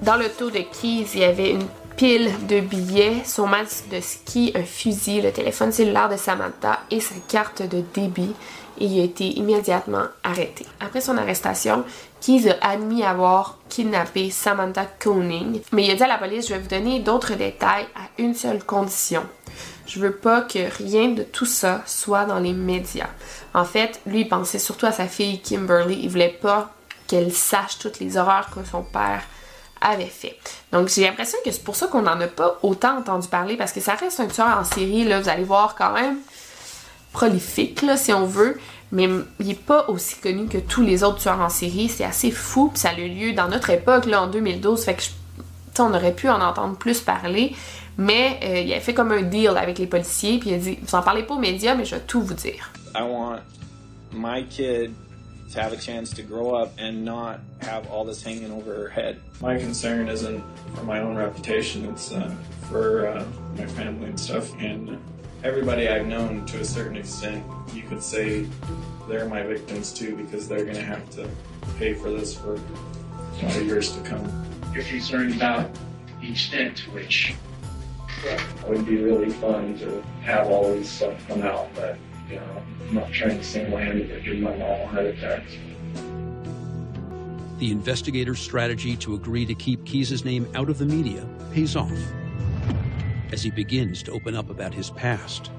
Dans 0.06 0.14
le 0.14 0.28
taux 0.28 0.50
de 0.50 0.60
Keys, 0.60 1.08
il 1.14 1.20
y 1.20 1.24
avait 1.24 1.50
une 1.50 1.66
pile 1.96 2.30
de 2.46 2.60
billets, 2.60 3.24
son 3.24 3.48
masque 3.48 3.88
de 3.88 4.00
ski, 4.00 4.52
un 4.54 4.62
fusil, 4.62 5.20
le 5.20 5.32
téléphone 5.32 5.72
cellulaire 5.72 6.08
de 6.08 6.16
Samantha 6.16 6.78
et 6.92 7.00
sa 7.00 7.16
carte 7.26 7.62
de 7.62 7.82
débit 7.92 8.32
il 8.78 9.00
a 9.00 9.02
été 9.02 9.26
immédiatement 9.36 10.04
arrêté. 10.22 10.64
Après 10.78 11.00
son 11.00 11.18
arrestation, 11.18 11.82
Keys 12.20 12.50
a 12.50 12.68
admis 12.68 13.02
avoir 13.02 13.58
kidnappé 13.68 14.30
Samantha 14.30 14.84
Koenig, 14.84 15.62
mais 15.72 15.86
il 15.86 15.90
a 15.90 15.96
dit 15.96 16.02
à 16.04 16.06
la 16.06 16.18
police, 16.18 16.46
je 16.46 16.54
vais 16.54 16.60
vous 16.60 16.68
donner 16.68 17.00
d'autres 17.00 17.34
détails 17.34 17.86
à 17.96 18.22
une 18.22 18.34
seule 18.34 18.62
condition. 18.62 19.24
Je 19.88 19.98
veux 19.98 20.14
pas 20.14 20.42
que 20.42 20.70
rien 20.84 21.08
de 21.08 21.24
tout 21.24 21.46
ça 21.46 21.82
soit 21.84 22.26
dans 22.26 22.38
les 22.38 22.52
médias. 22.52 23.10
En 23.54 23.64
fait, 23.64 24.00
lui, 24.06 24.24
pensait 24.24 24.60
surtout 24.60 24.86
à 24.86 24.92
sa 24.92 25.06
fille 25.06 25.40
Kimberly. 25.40 25.98
Il 26.00 26.10
voulait 26.10 26.38
pas 26.40 26.70
qu'elle 27.08 27.32
sache 27.32 27.78
toutes 27.78 27.98
les 27.98 28.16
horreurs 28.16 28.50
que 28.50 28.64
son 28.64 28.82
père 28.82 29.22
avait 29.80 30.04
fait. 30.06 30.36
Donc 30.72 30.88
j'ai 30.88 31.02
l'impression 31.02 31.38
que 31.44 31.50
c'est 31.50 31.62
pour 31.62 31.76
ça 31.76 31.86
qu'on 31.86 32.02
n'en 32.02 32.20
a 32.20 32.26
pas 32.26 32.58
autant 32.62 32.98
entendu 32.98 33.28
parler 33.28 33.56
parce 33.56 33.72
que 33.72 33.80
ça 33.80 33.94
reste 33.94 34.20
un 34.20 34.26
tueur 34.26 34.58
en 34.58 34.64
série, 34.64 35.04
là, 35.04 35.20
vous 35.20 35.28
allez 35.28 35.44
voir 35.44 35.74
quand 35.74 35.92
même 35.92 36.16
prolifique, 37.12 37.82
là, 37.82 37.96
si 37.96 38.12
on 38.12 38.26
veut, 38.26 38.58
mais 38.92 39.08
il 39.40 39.46
n'est 39.46 39.54
pas 39.54 39.86
aussi 39.88 40.16
connu 40.16 40.46
que 40.46 40.58
tous 40.58 40.82
les 40.82 41.02
autres 41.02 41.18
tueurs 41.18 41.40
en 41.40 41.48
série. 41.48 41.88
C'est 41.88 42.04
assez 42.04 42.30
fou, 42.30 42.68
puis 42.68 42.78
ça 42.78 42.90
a 42.90 42.98
eu 42.98 43.08
lieu 43.08 43.32
dans 43.32 43.48
notre 43.48 43.70
époque, 43.70 44.06
là, 44.06 44.22
en 44.22 44.26
2012, 44.26 44.84
fait 44.84 44.94
que 44.94 45.02
on 45.78 45.92
aurait 45.92 46.14
pu 46.14 46.28
en 46.28 46.40
entendre 46.40 46.76
plus 46.76 47.00
parler, 47.00 47.54
mais 47.98 48.38
euh, 48.42 48.60
il 48.60 48.72
a 48.72 48.80
fait 48.80 48.94
comme 48.94 49.12
un 49.12 49.22
deal 49.22 49.56
avec 49.56 49.78
les 49.78 49.86
policiers, 49.86 50.38
puis 50.38 50.50
il 50.50 50.54
a 50.54 50.58
dit 50.58 50.78
Vous 50.82 50.94
en 50.94 51.02
parlez 51.02 51.22
pas 51.22 51.34
aux 51.34 51.38
médias, 51.38 51.74
mais 51.74 51.84
je 51.84 51.96
vais 51.96 52.00
tout 52.02 52.22
vous 52.22 52.34
dire. 52.34 52.72
To 55.52 55.62
have 55.62 55.72
a 55.72 55.76
chance 55.76 56.10
to 56.10 56.22
grow 56.22 56.54
up 56.54 56.72
and 56.78 57.04
not 57.04 57.40
have 57.60 57.88
all 57.90 58.04
this 58.04 58.22
hanging 58.22 58.52
over 58.52 58.74
her 58.74 58.88
head. 58.88 59.20
My 59.40 59.58
concern 59.58 60.08
isn't 60.08 60.42
for 60.74 60.84
my 60.84 61.00
own 61.00 61.16
reputation, 61.16 61.84
it's 61.86 62.12
uh, 62.12 62.34
for 62.68 63.08
uh, 63.08 63.24
my 63.56 63.66
family 63.66 64.08
and 64.08 64.18
stuff. 64.18 64.52
And 64.60 64.98
everybody 65.42 65.88
I've 65.88 66.06
known 66.06 66.44
to 66.46 66.60
a 66.60 66.64
certain 66.64 66.96
extent, 66.96 67.44
you 67.72 67.82
could 67.82 68.02
say 68.02 68.46
they're 69.08 69.28
my 69.28 69.42
victims 69.42 69.92
too 69.92 70.16
because 70.16 70.48
they're 70.48 70.64
going 70.64 70.76
to 70.76 70.84
have 70.84 71.08
to 71.10 71.28
pay 71.78 71.94
for 71.94 72.10
this 72.10 72.36
for 72.36 72.58
years 73.62 73.92
to 73.92 74.00
come. 74.00 74.46
You're 74.72 74.84
concerned 74.84 75.34
about 75.34 75.70
the 76.20 76.30
extent 76.30 76.78
to 76.78 76.90
which 76.90 77.34
it 78.24 78.40
would 78.66 78.86
be 78.86 78.96
really 79.02 79.30
fun 79.30 79.78
to 79.78 80.02
have 80.22 80.48
all 80.48 80.64
this 80.74 80.90
stuff 80.90 81.26
come 81.28 81.42
out, 81.42 81.68
but 81.74 81.96
you 82.30 82.36
know, 82.36 82.62
I'm 82.88 82.94
not 82.94 83.12
trying 83.12 83.38
to 83.38 83.44
single-handedly 83.44 84.22
give 84.22 84.38
my 84.38 84.50
mom 84.50 84.70
a 84.70 84.86
heart 84.86 85.06
attack. 85.06 85.42
The 87.58 87.70
investigator's 87.70 88.38
strategy 88.38 88.96
to 88.98 89.14
agree 89.14 89.46
to 89.46 89.54
keep 89.54 89.84
Keys' 89.84 90.24
name 90.24 90.46
out 90.54 90.68
of 90.68 90.78
the 90.78 90.86
media 90.86 91.26
pays 91.52 91.76
off 91.76 91.92
as 93.32 93.42
he 93.42 93.50
begins 93.50 94.02
to 94.04 94.12
open 94.12 94.36
up 94.36 94.50
about 94.50 94.74
his 94.74 94.90
past. 94.90 95.50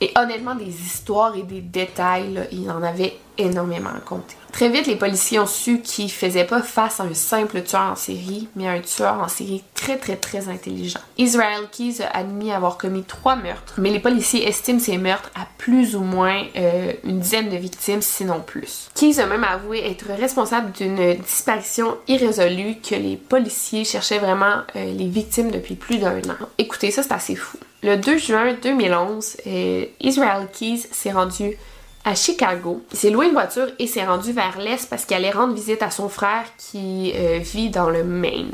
Et 0.00 0.10
honnêtement, 0.16 0.56
des 0.56 0.64
histoires 0.64 1.36
et 1.36 1.42
des 1.42 1.60
détails, 1.60 2.34
là, 2.34 2.42
il 2.50 2.68
en 2.70 2.82
avait 2.82 3.14
énormément 3.38 3.90
à 3.90 4.00
compter. 4.00 4.36
Très 4.52 4.68
vite, 4.68 4.86
les 4.86 4.96
policiers 4.96 5.38
ont 5.38 5.46
su 5.46 5.80
qu'ils 5.80 6.10
faisaient 6.10 6.44
pas 6.44 6.60
face 6.60 7.00
à 7.00 7.04
un 7.04 7.14
simple 7.14 7.62
tueur 7.62 7.92
en 7.92 7.96
série, 7.96 8.48
mais 8.54 8.68
à 8.68 8.72
un 8.72 8.80
tueur 8.80 9.14
en 9.14 9.28
série 9.28 9.64
très 9.74 9.96
très 9.96 10.16
très 10.16 10.48
intelligent. 10.48 11.00
Israel 11.16 11.68
Keys 11.72 12.02
a 12.02 12.18
admis 12.18 12.52
avoir 12.52 12.76
commis 12.76 13.02
trois 13.02 13.34
meurtres, 13.34 13.74
mais 13.78 13.90
les 13.90 13.98
policiers 13.98 14.46
estiment 14.46 14.78
ces 14.78 14.98
meurtres 14.98 15.30
à 15.34 15.46
plus 15.56 15.96
ou 15.96 16.00
moins 16.00 16.44
euh, 16.56 16.92
une 17.04 17.20
dizaine 17.20 17.48
de 17.48 17.56
victimes, 17.56 18.02
sinon 18.02 18.40
plus. 18.40 18.90
Keys 18.94 19.20
a 19.20 19.26
même 19.26 19.44
avoué 19.44 19.90
être 19.90 20.06
responsable 20.08 20.70
d'une 20.72 21.14
disparition 21.14 21.96
irrésolue 22.06 22.76
que 22.86 22.94
les 22.94 23.16
policiers 23.16 23.84
cherchaient 23.84 24.18
vraiment 24.18 24.62
euh, 24.76 24.92
les 24.92 25.08
victimes 25.08 25.50
depuis 25.50 25.76
plus 25.76 25.96
d'un 25.96 26.18
an. 26.18 26.48
Écoutez, 26.58 26.90
ça 26.90 27.02
c'est 27.02 27.12
assez 27.12 27.36
fou. 27.36 27.56
Le 27.82 27.96
2 27.96 28.18
juin 28.18 28.54
2011, 28.62 29.38
euh, 29.46 29.86
Israel 30.00 30.46
Keys 30.52 30.86
s'est 30.92 31.10
rendu 31.10 31.56
à 32.04 32.14
Chicago. 32.14 32.82
Il 32.92 32.98
s'est 32.98 33.10
loué 33.10 33.26
une 33.26 33.32
voiture 33.32 33.68
et 33.78 33.86
s'est 33.86 34.04
rendu 34.04 34.32
vers 34.32 34.58
l'est 34.58 34.88
parce 34.88 35.04
qu'il 35.04 35.16
allait 35.16 35.30
rendre 35.30 35.54
visite 35.54 35.82
à 35.82 35.90
son 35.90 36.08
frère 36.08 36.44
qui 36.58 37.12
euh, 37.14 37.38
vit 37.38 37.70
dans 37.70 37.90
le 37.90 38.04
Maine. 38.04 38.52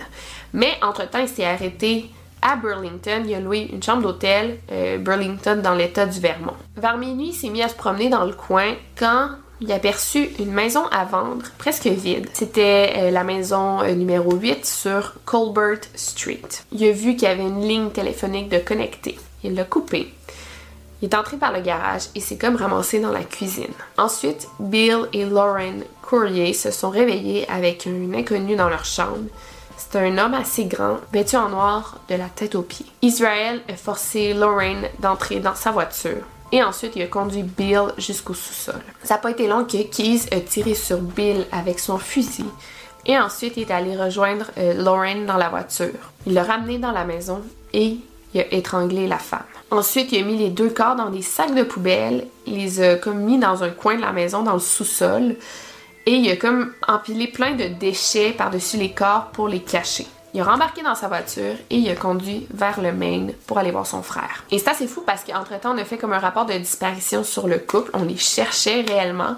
Mais 0.53 0.73
entre-temps, 0.83 1.21
il 1.21 1.29
s'est 1.29 1.45
arrêté 1.45 2.11
à 2.43 2.57
Burlington. 2.57 3.23
Il 3.27 3.35
a 3.35 3.41
loué 3.41 3.69
une 3.73 3.83
chambre 3.83 4.03
d'hôtel, 4.03 4.59
euh, 4.71 4.99
Burlington, 4.99 5.61
dans 5.63 5.75
l'état 5.75 6.07
du 6.07 6.21
Vermont. 6.21 6.55
Vers 6.77 6.99
minuit, 6.99 7.29
il 7.29 7.35
s'est 7.35 7.49
mis 7.49 7.63
à 7.63 7.69
se 7.69 7.75
promener 7.75 8.09
dans 8.09 8.25
le 8.25 8.33
coin 8.33 8.75
quand 8.99 9.31
il 9.61 9.73
a 9.73 9.77
aperçu 9.77 10.29
une 10.39 10.53
maison 10.53 10.87
à 10.93 11.05
vendre, 11.05 11.45
presque 11.59 11.87
vide. 11.87 12.29
C'était 12.33 12.93
euh, 12.97 13.11
la 13.11 13.25
maison 13.25 13.83
numéro 13.95 14.37
8 14.37 14.65
sur 14.65 15.15
Colbert 15.25 15.81
Street. 15.95 16.43
Il 16.71 16.85
a 16.87 16.93
vu 16.93 17.17
qu'il 17.17 17.25
y 17.25 17.31
avait 17.31 17.43
une 17.43 17.67
ligne 17.67 17.91
téléphonique 17.91 18.51
de 18.51 18.59
connecter. 18.59 19.19
Il 19.43 19.55
l'a 19.55 19.65
coupée 19.65 20.13
il 21.01 21.09
est 21.09 21.15
entré 21.15 21.37
par 21.37 21.53
le 21.53 21.61
garage 21.61 22.09
et 22.15 22.21
s'est 22.21 22.39
comme 22.39 22.57
ramassé 22.57 23.01
dans 23.01 23.13
la 23.13 23.23
cuisine. 23.23 23.73
Ensuite, 23.97 24.49
Bill 24.59 25.09
et 25.13 25.25
Lauren 25.25 25.81
Courrier 26.03 26.53
se 26.53 26.71
sont 26.71 26.91
réveillés 26.91 27.49
avec 27.49 27.87
un 27.87 28.15
inconnu 28.15 28.57
dans 28.57 28.69
leur 28.69 28.85
chambre. 28.85 29.29
C'est 29.77 29.97
un 29.97 30.19
homme 30.19 30.35
assez 30.35 30.65
grand, 30.65 30.99
vêtu 31.13 31.37
en 31.37 31.51
noir 31.51 31.99
de 32.09 32.17
la 32.17 32.29
tête 32.29 32.55
aux 32.55 32.63
pieds. 32.63 32.87
Israel 33.01 33.63
a 33.69 33.77
forcé 33.77 34.35
Lauren 34.35 34.83
d'entrer 34.99 35.39
dans 35.41 35.55
sa 35.55 35.71
voiture. 35.71 36.25
Et 36.51 36.63
ensuite, 36.63 36.97
il 36.97 37.03
a 37.03 37.07
conduit 37.07 37.43
Bill 37.43 37.93
jusqu'au 37.99 38.35
sous-sol. 38.35 38.81
Ça 39.05 39.15
n'a 39.15 39.21
pas 39.21 39.31
été 39.31 39.47
long 39.47 39.65
que 39.65 39.83
Keys 39.83 40.27
a 40.33 40.41
tiré 40.41 40.75
sur 40.75 40.99
Bill 40.99 41.47
avec 41.53 41.79
son 41.79 41.99
fusil. 41.99 42.47
Et 43.07 43.19
ensuite, 43.19 43.57
il 43.57 43.63
est 43.63 43.71
allé 43.71 43.97
rejoindre 43.97 44.47
euh, 44.59 44.75
Lauren 44.75 45.27
dans 45.27 45.37
la 45.37 45.49
voiture. 45.49 45.93
Il 46.27 46.35
l'a 46.35 46.45
ramené 46.45 46.79
dans 46.79 46.93
la 46.93 47.05
maison 47.05 47.43
et 47.73 47.99
il 48.35 48.41
a 48.41 48.53
étranglé 48.53 49.07
la 49.07 49.19
femme. 49.19 49.41
Ensuite, 49.71 50.13
il 50.13 50.23
a 50.23 50.27
mis 50.27 50.39
les 50.39 50.49
deux 50.49 50.71
corps 50.71 50.97
dans 50.97 51.11
des 51.11 51.23
sacs 51.23 51.55
de 51.55 51.63
poubelle, 51.63 52.27
il 52.47 52.57
les 52.57 52.81
a 52.81 52.97
comme 52.97 53.19
mis 53.19 53.39
dans 53.39 53.63
un 53.63 53.71
coin 53.71 53.97
de 53.97 54.01
la 54.01 54.13
maison, 54.13 54.43
dans 54.43 54.55
le 54.55 54.61
sous-sol, 54.61 55.37
et 56.07 56.13
il 56.13 56.31
a 56.31 56.37
comme 56.37 56.73
empilé 56.87 57.27
plein 57.27 57.55
de 57.55 57.67
déchets 57.67 58.33
par-dessus 58.33 58.79
les 58.79 58.93
corps 58.93 59.27
pour 59.27 59.47
les 59.47 59.61
cacher. 59.61 60.07
Il 60.33 60.41
a 60.41 60.45
rembarqué 60.45 60.83
dans 60.83 60.95
sa 60.95 61.09
voiture 61.09 61.55
et 61.71 61.77
il 61.77 61.91
a 61.91 61.95
conduit 61.97 62.47
vers 62.53 62.81
le 62.81 62.93
Maine 62.93 63.33
pour 63.47 63.59
aller 63.59 63.71
voir 63.71 63.87
son 63.87 64.03
frère. 64.03 64.45
Et 64.51 64.59
c'est 64.59 64.69
assez 64.69 64.87
fou 64.87 65.03
parce 65.05 65.25
qu'entre-temps, 65.25 65.75
on 65.75 65.79
a 65.79 65.85
fait 65.85 65.99
comme 65.99 66.13
un 66.13 66.19
rapport 66.19 66.47
de 66.47 66.53
disparition 66.53 67.25
sur 67.25 67.49
le 67.49 67.59
couple. 67.59 67.91
On 67.95 68.05
les 68.05 68.17
cherchait 68.17 68.83
réellement. 68.83 69.37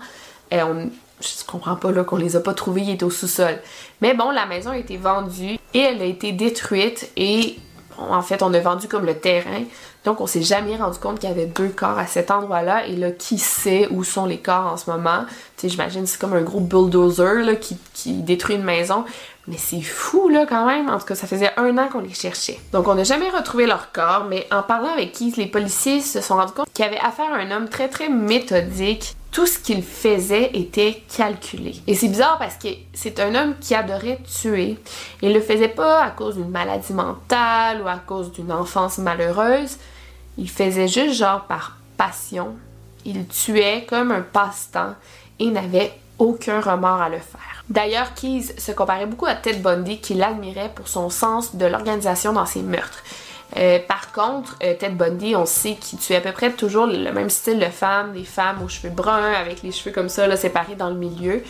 Et 0.50 0.62
on, 0.62 0.90
je 1.20 1.44
comprends 1.46 1.76
pas 1.76 1.92
là 1.92 2.02
qu'on 2.02 2.16
les 2.16 2.34
a 2.34 2.40
pas 2.40 2.54
trouvés, 2.54 2.82
ils 2.82 2.90
étaient 2.90 3.04
au 3.04 3.10
sous-sol. 3.10 3.60
Mais 4.00 4.14
bon, 4.14 4.30
la 4.30 4.46
maison 4.46 4.70
a 4.70 4.78
été 4.78 4.96
vendue 4.96 5.58
et 5.74 5.78
elle 5.78 6.02
a 6.02 6.06
été 6.06 6.32
détruite 6.32 7.10
et 7.16 7.58
en 7.98 8.22
fait, 8.22 8.42
on 8.42 8.52
a 8.54 8.60
vendu 8.60 8.88
comme 8.88 9.04
le 9.04 9.14
terrain. 9.14 9.62
Donc, 10.04 10.20
on 10.20 10.26
s'est 10.26 10.42
jamais 10.42 10.76
rendu 10.76 10.98
compte 10.98 11.18
qu'il 11.18 11.28
y 11.28 11.32
avait 11.32 11.46
deux 11.46 11.68
corps 11.68 11.98
à 11.98 12.06
cet 12.06 12.30
endroit-là. 12.30 12.86
Et 12.86 12.96
là, 12.96 13.10
qui 13.10 13.38
sait 13.38 13.86
où 13.90 14.02
sont 14.02 14.24
les 14.24 14.38
corps 14.38 14.66
en 14.72 14.76
ce 14.76 14.90
moment? 14.90 15.24
Tu 15.56 15.62
sais, 15.62 15.68
j'imagine 15.68 16.06
c'est 16.06 16.18
comme 16.18 16.32
un 16.32 16.42
gros 16.42 16.60
bulldozer 16.60 17.42
là, 17.44 17.54
qui, 17.56 17.76
qui 17.92 18.14
détruit 18.14 18.56
une 18.56 18.64
maison. 18.64 19.04
Mais 19.46 19.56
c'est 19.58 19.82
fou, 19.82 20.28
là, 20.28 20.46
quand 20.48 20.64
même. 20.66 20.88
En 20.88 20.98
tout 20.98 21.06
cas, 21.06 21.14
ça 21.14 21.26
faisait 21.26 21.50
un 21.56 21.76
an 21.76 21.88
qu'on 21.88 22.00
les 22.00 22.14
cherchait. 22.14 22.58
Donc, 22.72 22.88
on 22.88 22.94
n'a 22.94 23.04
jamais 23.04 23.28
retrouvé 23.30 23.66
leur 23.66 23.92
corps, 23.92 24.26
mais 24.28 24.46
en 24.52 24.62
parlant 24.62 24.92
avec 24.92 25.12
Keith, 25.12 25.36
les 25.36 25.46
policiers 25.46 26.00
se 26.00 26.20
sont 26.20 26.36
rendus 26.36 26.52
compte 26.52 26.68
qu'il 26.72 26.84
y 26.84 26.88
avait 26.88 27.00
affaire 27.00 27.32
à 27.32 27.36
un 27.36 27.50
homme 27.50 27.68
très, 27.68 27.88
très 27.88 28.08
méthodique. 28.08 29.16
Tout 29.32 29.46
ce 29.46 29.58
qu'il 29.58 29.82
faisait 29.82 30.50
était 30.54 31.02
calculé. 31.16 31.76
Et 31.86 31.94
c'est 31.94 32.08
bizarre 32.08 32.36
parce 32.38 32.56
que 32.56 32.68
c'est 32.92 33.20
un 33.20 33.34
homme 33.36 33.54
qui 33.60 33.76
adorait 33.76 34.18
tuer. 34.40 34.76
Il 35.22 35.32
le 35.32 35.40
faisait 35.40 35.68
pas 35.68 36.02
à 36.02 36.10
cause 36.10 36.36
d'une 36.36 36.50
maladie 36.50 36.92
mentale 36.92 37.80
ou 37.82 37.86
à 37.86 37.96
cause 37.98 38.32
d'une 38.32 38.50
enfance 38.50 38.98
malheureuse. 38.98 39.76
Il 40.40 40.48
faisait 40.48 40.88
juste 40.88 41.14
genre 41.14 41.42
par 41.42 41.76
passion. 41.98 42.56
Il 43.04 43.26
tuait 43.28 43.86
comme 43.86 44.10
un 44.10 44.22
passe-temps 44.22 44.94
et 45.38 45.50
n'avait 45.50 45.92
aucun 46.18 46.60
remords 46.60 47.02
à 47.02 47.10
le 47.10 47.18
faire. 47.18 47.64
D'ailleurs, 47.68 48.14
Keys 48.14 48.54
se 48.58 48.72
comparait 48.72 49.06
beaucoup 49.06 49.26
à 49.26 49.34
Ted 49.34 49.58
Bundy, 49.58 50.00
qui 50.00 50.14
l'admirait 50.14 50.72
pour 50.74 50.88
son 50.88 51.10
sens 51.10 51.56
de 51.56 51.66
l'organisation 51.66 52.32
dans 52.32 52.46
ses 52.46 52.62
meurtres. 52.62 53.02
Euh, 53.58 53.78
par 53.86 54.12
contre, 54.12 54.56
euh, 54.62 54.74
Ted 54.74 54.94
Bundy, 54.94 55.36
on 55.36 55.44
sait 55.44 55.74
qu'il 55.74 55.98
tuait 55.98 56.16
à 56.16 56.20
peu 56.20 56.32
près 56.32 56.50
toujours 56.52 56.86
le 56.86 57.12
même 57.12 57.30
style 57.30 57.58
de 57.58 57.66
femmes, 57.66 58.12
des 58.14 58.24
femmes 58.24 58.62
aux 58.62 58.68
cheveux 58.68 58.92
bruns, 58.92 59.32
avec 59.32 59.62
les 59.62 59.72
cheveux 59.72 59.92
comme 59.92 60.08
ça, 60.08 60.34
séparés 60.36 60.74
dans 60.74 60.88
le 60.88 60.96
milieu. 60.96 61.42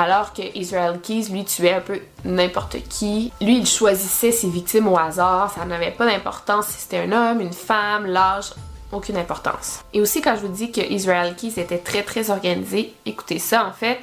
Alors 0.00 0.32
que 0.32 0.40
Israel 0.54 0.98
Keys, 1.02 1.26
lui, 1.30 1.44
tuait 1.44 1.74
un 1.74 1.80
peu 1.80 2.00
n'importe 2.24 2.78
qui. 2.88 3.30
Lui, 3.38 3.58
il 3.58 3.66
choisissait 3.66 4.32
ses 4.32 4.48
victimes 4.48 4.88
au 4.88 4.96
hasard. 4.96 5.52
Ça 5.54 5.66
n'avait 5.66 5.90
pas 5.90 6.06
d'importance 6.06 6.68
si 6.68 6.80
c'était 6.80 7.00
un 7.00 7.12
homme, 7.12 7.42
une 7.42 7.52
femme, 7.52 8.06
l'âge, 8.06 8.54
aucune 8.92 9.18
importance. 9.18 9.84
Et 9.92 10.00
aussi, 10.00 10.22
quand 10.22 10.36
je 10.36 10.40
vous 10.40 10.52
dis 10.52 10.72
que 10.72 10.80
Israel 10.80 11.34
Keys 11.36 11.60
était 11.60 11.76
très, 11.76 12.02
très 12.02 12.30
organisé, 12.30 12.94
écoutez 13.04 13.38
ça, 13.38 13.66
en 13.66 13.72
fait, 13.72 13.98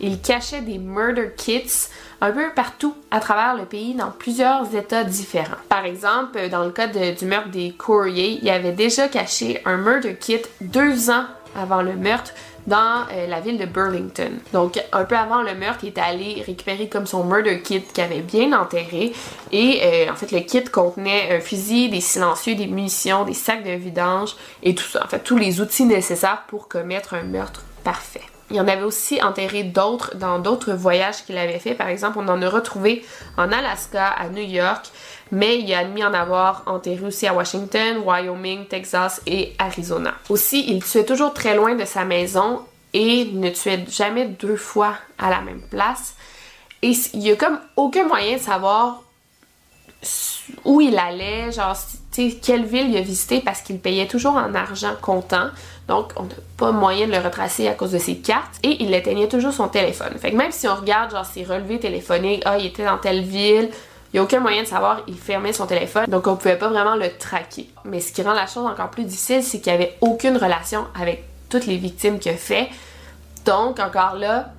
il 0.00 0.22
cachait 0.22 0.62
des 0.62 0.78
murder 0.78 1.32
kits 1.36 1.88
un 2.22 2.32
peu 2.32 2.50
partout 2.54 2.96
à 3.10 3.20
travers 3.20 3.54
le 3.54 3.66
pays 3.66 3.92
dans 3.92 4.10
plusieurs 4.10 4.74
états 4.74 5.04
différents. 5.04 5.60
Par 5.68 5.84
exemple, 5.84 6.48
dans 6.48 6.64
le 6.64 6.70
cas 6.70 6.86
du 6.86 7.26
meurtre 7.26 7.50
des 7.50 7.72
Courrier, 7.72 8.38
il 8.40 8.48
avait 8.48 8.72
déjà 8.72 9.06
caché 9.06 9.60
un 9.66 9.76
murder 9.76 10.16
kit 10.16 10.40
deux 10.62 11.10
ans 11.10 11.26
avant 11.54 11.82
le 11.82 11.94
meurtre 11.94 12.32
dans 12.66 13.06
euh, 13.12 13.26
la 13.26 13.40
ville 13.40 13.58
de 13.58 13.66
Burlington. 13.66 14.30
Donc, 14.52 14.80
un 14.92 15.04
peu 15.04 15.16
avant 15.16 15.42
le 15.42 15.54
meurtre, 15.54 15.80
il 15.84 15.88
est 15.88 15.98
allé 15.98 16.42
récupérer 16.46 16.88
comme 16.88 17.06
son 17.06 17.24
murder 17.24 17.60
kit 17.60 17.82
qu'il 17.82 18.04
avait 18.04 18.20
bien 18.20 18.52
enterré. 18.52 19.12
Et 19.50 19.80
euh, 19.82 20.12
en 20.12 20.14
fait, 20.14 20.32
le 20.32 20.40
kit 20.40 20.64
contenait 20.64 21.36
un 21.36 21.40
fusil, 21.40 21.88
des 21.88 22.00
silencieux, 22.00 22.54
des 22.54 22.66
munitions, 22.66 23.24
des 23.24 23.34
sacs 23.34 23.64
de 23.64 23.72
vidange 23.72 24.36
et 24.62 24.74
tout 24.74 24.84
ça. 24.84 25.04
En 25.04 25.08
fait, 25.08 25.20
tous 25.20 25.36
les 25.36 25.60
outils 25.60 25.84
nécessaires 25.84 26.44
pour 26.48 26.68
commettre 26.68 27.14
un 27.14 27.24
meurtre 27.24 27.64
parfait. 27.84 28.22
Il 28.52 28.60
en 28.60 28.68
avait 28.68 28.82
aussi 28.82 29.22
enterré 29.22 29.62
d'autres 29.62 30.14
dans 30.16 30.38
d'autres 30.38 30.74
voyages 30.74 31.24
qu'il 31.24 31.38
avait 31.38 31.58
fait. 31.58 31.74
Par 31.74 31.88
exemple, 31.88 32.18
on 32.20 32.28
en 32.28 32.42
a 32.42 32.48
retrouvé 32.50 33.02
en 33.38 33.50
Alaska, 33.50 34.06
à 34.06 34.28
New 34.28 34.42
York, 34.42 34.90
mais 35.32 35.58
il 35.58 35.74
a 35.74 35.78
admis 35.78 36.04
en 36.04 36.12
avoir 36.12 36.62
enterré 36.66 37.04
aussi 37.04 37.26
à 37.26 37.32
Washington, 37.32 38.02
Wyoming, 38.04 38.66
Texas 38.66 39.22
et 39.26 39.54
Arizona. 39.58 40.14
Aussi, 40.28 40.66
il 40.68 40.84
tuait 40.84 41.06
toujours 41.06 41.32
très 41.32 41.56
loin 41.56 41.74
de 41.74 41.86
sa 41.86 42.04
maison 42.04 42.60
et 42.92 43.24
ne 43.32 43.48
tuait 43.48 43.84
jamais 43.88 44.26
deux 44.26 44.56
fois 44.56 44.94
à 45.18 45.30
la 45.30 45.40
même 45.40 45.62
place. 45.62 46.14
Et 46.82 46.92
il 47.14 47.20
y 47.20 47.30
a 47.30 47.36
comme 47.36 47.58
aucun 47.76 48.06
moyen 48.06 48.36
de 48.36 48.42
savoir 48.42 49.02
où 50.66 50.82
il 50.82 50.98
allait, 50.98 51.50
genre, 51.50 51.76
quelle 52.42 52.66
ville 52.66 52.90
il 52.90 52.96
a 52.98 53.00
visité 53.00 53.40
parce 53.40 53.62
qu'il 53.62 53.78
payait 53.78 54.08
toujours 54.08 54.34
en 54.34 54.54
argent 54.54 54.94
comptant. 55.00 55.48
Donc, 55.88 56.12
on 56.16 56.24
n'a 56.24 56.34
pas 56.58 56.72
moyen 56.72 57.06
de 57.06 57.12
le 57.12 57.18
retracer 57.18 57.68
à 57.68 57.72
cause 57.72 57.92
de 57.92 57.98
ses 57.98 58.18
cartes. 58.18 58.56
Et 58.62 58.82
il 58.82 58.92
éteignait 58.92 59.28
toujours 59.28 59.54
son 59.54 59.68
téléphone. 59.68 60.12
Fait 60.18 60.30
que 60.30 60.36
même 60.36 60.52
si 60.52 60.68
on 60.68 60.74
regarde, 60.74 61.12
genre, 61.12 61.24
ses 61.24 61.44
relevés 61.44 61.80
téléphoniques, 61.80 62.42
ah, 62.44 62.58
il 62.58 62.66
était 62.66 62.84
dans 62.84 62.98
telle 62.98 63.22
ville, 63.22 63.70
il 64.12 64.16
n'y 64.16 64.20
a 64.20 64.22
aucun 64.24 64.40
moyen 64.40 64.62
de 64.62 64.68
savoir, 64.68 65.00
il 65.08 65.16
fermait 65.16 65.54
son 65.54 65.66
téléphone, 65.66 66.04
donc 66.06 66.26
on 66.26 66.36
pouvait 66.36 66.58
pas 66.58 66.68
vraiment 66.68 66.96
le 66.96 67.08
traquer. 67.18 67.70
Mais 67.84 68.00
ce 68.00 68.12
qui 68.12 68.22
rend 68.22 68.34
la 68.34 68.46
chose 68.46 68.66
encore 68.66 68.90
plus 68.90 69.04
difficile, 69.04 69.42
c'est 69.42 69.60
qu'il 69.60 69.72
n'y 69.72 69.78
avait 69.78 69.96
aucune 70.02 70.36
relation 70.36 70.86
avec 71.00 71.24
toutes 71.48 71.66
les 71.66 71.78
victimes 71.78 72.18
qu'il 72.18 72.32
a 72.32 72.36
fait. 72.36 72.68
Donc, 73.46 73.80
encore 73.80 74.16
là, 74.16 74.52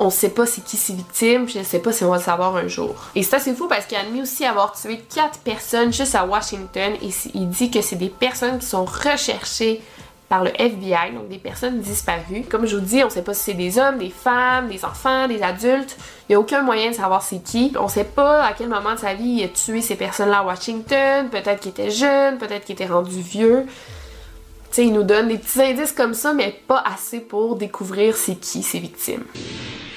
on 0.00 0.10
sait 0.10 0.30
pas 0.30 0.46
c'est 0.46 0.62
qui 0.62 0.76
ces 0.76 0.92
victimes, 0.92 1.48
je 1.48 1.62
sais 1.62 1.80
pas 1.80 1.92
si 1.92 2.04
on 2.04 2.10
va 2.10 2.18
le 2.18 2.22
savoir 2.22 2.56
un 2.56 2.68
jour. 2.68 2.94
Et 3.14 3.22
ça 3.22 3.38
c'est 3.40 3.54
fou 3.54 3.66
parce 3.66 3.86
qu'il 3.86 3.96
a 3.96 4.02
admis 4.02 4.22
aussi 4.22 4.44
avoir 4.44 4.72
tué 4.72 5.00
quatre 5.12 5.40
personnes 5.40 5.92
juste 5.92 6.14
à 6.14 6.24
Washington 6.24 6.92
et 7.02 7.10
il 7.34 7.48
dit 7.48 7.70
que 7.70 7.82
c'est 7.82 7.96
des 7.96 8.08
personnes 8.08 8.58
qui 8.58 8.66
sont 8.66 8.84
recherchées 8.84 9.82
par 10.28 10.44
le 10.44 10.50
FBI, 10.60 11.12
donc 11.14 11.28
des 11.28 11.38
personnes 11.38 11.80
disparues. 11.80 12.42
Comme 12.48 12.66
je 12.66 12.76
vous 12.76 12.84
dis, 12.84 13.02
on 13.02 13.08
sait 13.08 13.22
pas 13.22 13.32
si 13.32 13.44
c'est 13.44 13.54
des 13.54 13.78
hommes, 13.78 13.98
des 13.98 14.10
femmes, 14.10 14.68
des 14.68 14.84
enfants, 14.84 15.26
des 15.26 15.42
adultes. 15.42 15.96
Il 16.28 16.32
y 16.32 16.34
a 16.34 16.40
aucun 16.40 16.62
moyen 16.62 16.90
de 16.90 16.94
savoir 16.94 17.22
c'est 17.22 17.42
qui. 17.42 17.72
On 17.80 17.88
sait 17.88 18.04
pas 18.04 18.44
à 18.44 18.52
quel 18.52 18.68
moment 18.68 18.94
de 18.94 18.98
sa 18.98 19.14
vie 19.14 19.38
il 19.38 19.44
a 19.44 19.48
tué 19.48 19.80
ces 19.80 19.96
personnes-là 19.96 20.40
à 20.40 20.44
Washington. 20.44 21.28
Peut-être 21.30 21.60
qu'il 21.60 21.70
était 21.70 21.90
jeune, 21.90 22.36
peut-être 22.36 22.66
qu'il 22.66 22.74
était 22.74 22.86
rendu 22.86 23.20
vieux. 23.22 23.64
Tu 24.70 24.74
sais, 24.74 24.84
il 24.84 24.92
nous 24.92 25.02
donne 25.02 25.28
des 25.28 25.38
petits 25.38 25.62
indices 25.62 25.92
comme 25.92 26.12
ça, 26.12 26.34
mais 26.34 26.54
pas 26.66 26.84
assez 26.84 27.20
pour 27.20 27.56
découvrir 27.56 28.14
c'est 28.14 28.34
qui 28.34 28.62
ces 28.62 28.80
victimes. 28.80 29.24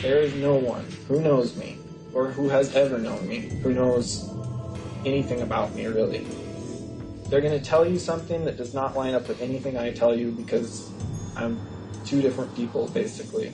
There 0.02 0.26
is 0.26 0.34
no 0.41 0.54
one 0.54 0.86
who 1.10 1.20
knows 1.20 1.58
me, 1.58 1.76
or 2.15 2.30
who 2.38 2.50
has 2.50 2.74
ever 2.74 2.98
known 2.98 3.20
me, 3.28 3.50
who 3.63 3.72
knows 3.74 4.30
anything 5.06 5.41
about 5.41 5.76
me 5.76 5.88
really. 5.88 6.22
They're 7.32 7.39
going 7.39 7.58
to 7.58 7.63
tell 7.63 7.86
you 7.86 7.98
something 7.98 8.44
that 8.44 8.58
does 8.58 8.74
not 8.74 8.94
line 8.94 9.13
up 9.13 9.30
with 9.30 9.41
anything 9.41 9.78
I 9.78 9.94
tell 9.94 10.13
you 10.13 10.32
because 10.32 10.91
I'm 11.38 11.58
two 12.04 12.22
different 12.22 12.54
people 12.58 12.89
basically. 12.89 13.48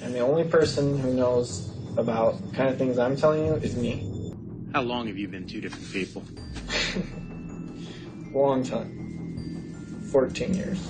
And 0.00 0.14
the 0.14 0.20
only 0.20 0.44
person 0.44 0.96
who 0.96 1.12
knows 1.12 1.68
about 1.96 2.40
the 2.40 2.56
kind 2.56 2.68
of 2.68 2.78
things 2.78 2.96
I'm 2.96 3.16
telling 3.16 3.44
you 3.44 3.54
is 3.54 3.74
me. 3.74 4.32
How 4.72 4.82
long 4.82 5.08
have 5.08 5.18
you 5.18 5.26
been 5.26 5.48
two 5.48 5.60
different 5.60 5.90
people? 5.90 6.22
Long 8.32 8.62
time. 8.62 10.06
14 10.12 10.54
years. 10.54 10.88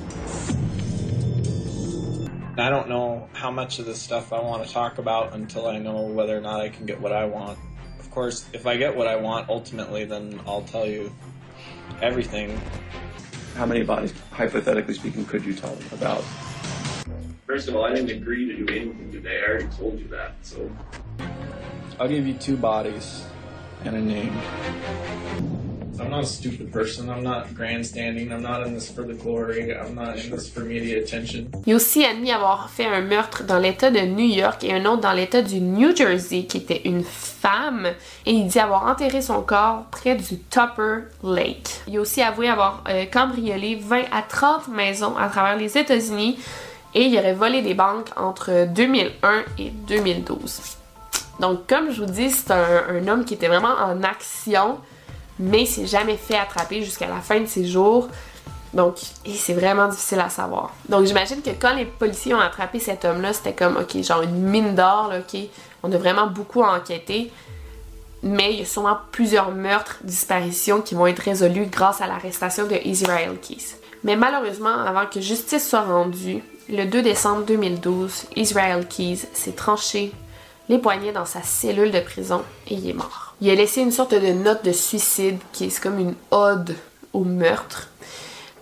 I 2.58 2.68
don't 2.68 2.90
know 2.90 3.26
how 3.32 3.50
much 3.50 3.78
of 3.78 3.86
this 3.86 4.02
stuff 4.02 4.34
I 4.34 4.40
want 4.42 4.66
to 4.66 4.70
talk 4.70 4.98
about 4.98 5.32
until 5.32 5.66
I 5.66 5.78
know 5.78 6.02
whether 6.02 6.36
or 6.36 6.42
not 6.42 6.60
I 6.60 6.68
can 6.68 6.84
get 6.84 7.00
what 7.00 7.12
I 7.12 7.24
want. 7.24 7.58
Of 8.00 8.10
course, 8.10 8.46
if 8.52 8.66
I 8.66 8.76
get 8.76 8.94
what 8.94 9.06
I 9.06 9.16
want 9.16 9.48
ultimately, 9.48 10.04
then 10.04 10.42
I'll 10.46 10.60
tell 10.64 10.86
you 10.86 11.10
everything. 12.02 12.60
How 13.54 13.66
many 13.66 13.82
bodies, 13.82 14.14
hypothetically 14.30 14.94
speaking, 14.94 15.24
could 15.24 15.44
you 15.44 15.54
tell 15.54 15.74
them 15.74 15.86
about? 15.92 16.24
First 17.46 17.68
of 17.68 17.76
all, 17.76 17.84
I 17.84 17.94
didn't 17.94 18.10
agree 18.10 18.46
to 18.46 18.64
do 18.64 18.72
anything 18.72 19.10
today. 19.10 19.40
I 19.42 19.48
already 19.48 19.68
told 19.76 19.98
you 19.98 20.08
that, 20.08 20.34
so. 20.42 20.70
I'll 21.98 22.08
give 22.08 22.26
you 22.26 22.34
two 22.34 22.56
bodies 22.56 23.24
and 23.84 23.96
a 23.96 24.00
name. 24.00 25.67
I'm 26.00 26.10
not 26.10 26.22
a 26.22 26.26
stupid 26.26 26.70
person. 26.70 27.10
I'm 27.10 27.22
not 27.22 27.54
grandstanding. 27.54 28.30
I'm 28.32 28.42
not 28.42 28.66
in 28.66 28.74
this 28.74 28.90
for 28.90 29.02
the 29.02 29.14
glory. 29.14 29.74
I'm 29.74 29.94
not 29.94 30.16
in 30.16 30.30
this 30.30 30.48
for 30.48 30.60
media 30.60 30.98
attention. 30.98 31.50
Il 31.66 31.72
a 31.72 31.76
aussi 31.76 32.04
admis 32.04 32.30
avoir 32.30 32.70
fait 32.70 32.86
un 32.86 33.00
meurtre 33.00 33.42
dans 33.44 33.58
l'État 33.58 33.90
de 33.90 34.00
New 34.00 34.28
York 34.28 34.62
et 34.62 34.72
un 34.72 34.84
autre 34.86 35.02
dans 35.02 35.12
l'État 35.12 35.42
du 35.42 35.60
New 35.60 35.94
Jersey 35.94 36.44
qui 36.44 36.58
était 36.58 36.82
une 36.84 37.02
femme 37.02 37.88
et 38.26 38.32
il 38.32 38.46
dit 38.46 38.60
avoir 38.60 38.86
enterré 38.86 39.22
son 39.22 39.42
corps 39.42 39.86
près 39.90 40.14
du 40.14 40.38
Tupper 40.50 41.04
Lake. 41.24 41.80
Il 41.88 41.96
a 41.96 42.00
aussi 42.00 42.22
avoué 42.22 42.48
avoir 42.48 42.84
euh, 42.88 43.04
cambriolé 43.06 43.76
20 43.76 44.02
à 44.12 44.22
30 44.22 44.68
maisons 44.68 45.16
à 45.16 45.28
travers 45.28 45.56
les 45.56 45.76
États-Unis 45.76 46.38
et 46.94 47.02
il 47.02 47.18
aurait 47.18 47.34
volé 47.34 47.62
des 47.62 47.74
banques 47.74 48.08
entre 48.16 48.66
2001 48.72 49.42
et 49.58 49.70
2012. 49.88 50.60
Donc 51.40 51.66
comme 51.66 51.90
je 51.90 52.02
vous 52.02 52.10
dis, 52.10 52.30
c'est 52.30 52.52
un 52.52 53.06
homme 53.08 53.24
qui 53.24 53.34
était 53.34 53.48
vraiment 53.48 53.74
en 53.80 54.02
action 54.02 54.78
mais 55.38 55.62
il 55.62 55.66
s'est 55.66 55.86
jamais 55.86 56.16
fait 56.16 56.36
attraper 56.36 56.82
jusqu'à 56.82 57.08
la 57.08 57.20
fin 57.20 57.40
de 57.40 57.46
ses 57.46 57.66
jours. 57.66 58.08
Donc, 58.74 58.96
c'est 59.34 59.54
vraiment 59.54 59.88
difficile 59.88 60.20
à 60.20 60.28
savoir. 60.28 60.74
Donc, 60.88 61.06
j'imagine 61.06 61.40
que 61.40 61.50
quand 61.50 61.74
les 61.74 61.86
policiers 61.86 62.34
ont 62.34 62.40
attrapé 62.40 62.78
cet 62.78 63.04
homme-là, 63.04 63.32
c'était 63.32 63.54
comme, 63.54 63.76
ok, 63.76 64.02
genre 64.02 64.22
une 64.22 64.42
mine 64.42 64.74
d'or, 64.74 65.12
ok, 65.18 65.40
on 65.82 65.92
a 65.92 65.96
vraiment 65.96 66.26
beaucoup 66.26 66.62
enquêté. 66.62 67.30
Mais 68.22 68.52
il 68.52 68.58
y 68.58 68.62
a 68.62 68.66
sûrement 68.66 68.98
plusieurs 69.12 69.52
meurtres, 69.52 69.98
disparitions 70.02 70.82
qui 70.82 70.94
vont 70.94 71.06
être 71.06 71.20
résolus 71.20 71.66
grâce 71.66 72.00
à 72.00 72.06
l'arrestation 72.06 72.66
de 72.66 72.74
Israel 72.84 73.36
Keys. 73.40 73.76
Mais 74.04 74.16
malheureusement, 74.16 74.80
avant 74.84 75.06
que 75.06 75.20
justice 75.20 75.68
soit 75.68 75.82
rendue, 75.82 76.42
le 76.68 76.84
2 76.84 77.02
décembre 77.02 77.44
2012, 77.44 78.26
Israel 78.36 78.86
Keys 78.86 79.26
s'est 79.32 79.52
tranché 79.52 80.12
les 80.68 80.78
poignets 80.78 81.12
dans 81.12 81.24
sa 81.24 81.42
cellule 81.42 81.90
de 81.90 82.00
prison 82.00 82.42
et 82.66 82.74
il 82.74 82.90
est 82.90 82.94
mort. 82.94 83.27
Il 83.40 83.50
a 83.50 83.54
laissé 83.54 83.80
une 83.80 83.92
sorte 83.92 84.14
de 84.14 84.32
note 84.32 84.64
de 84.64 84.72
suicide 84.72 85.38
qui 85.52 85.64
est 85.64 85.80
comme 85.80 85.98
une 85.98 86.14
ode 86.30 86.74
au 87.12 87.22
meurtre, 87.22 87.88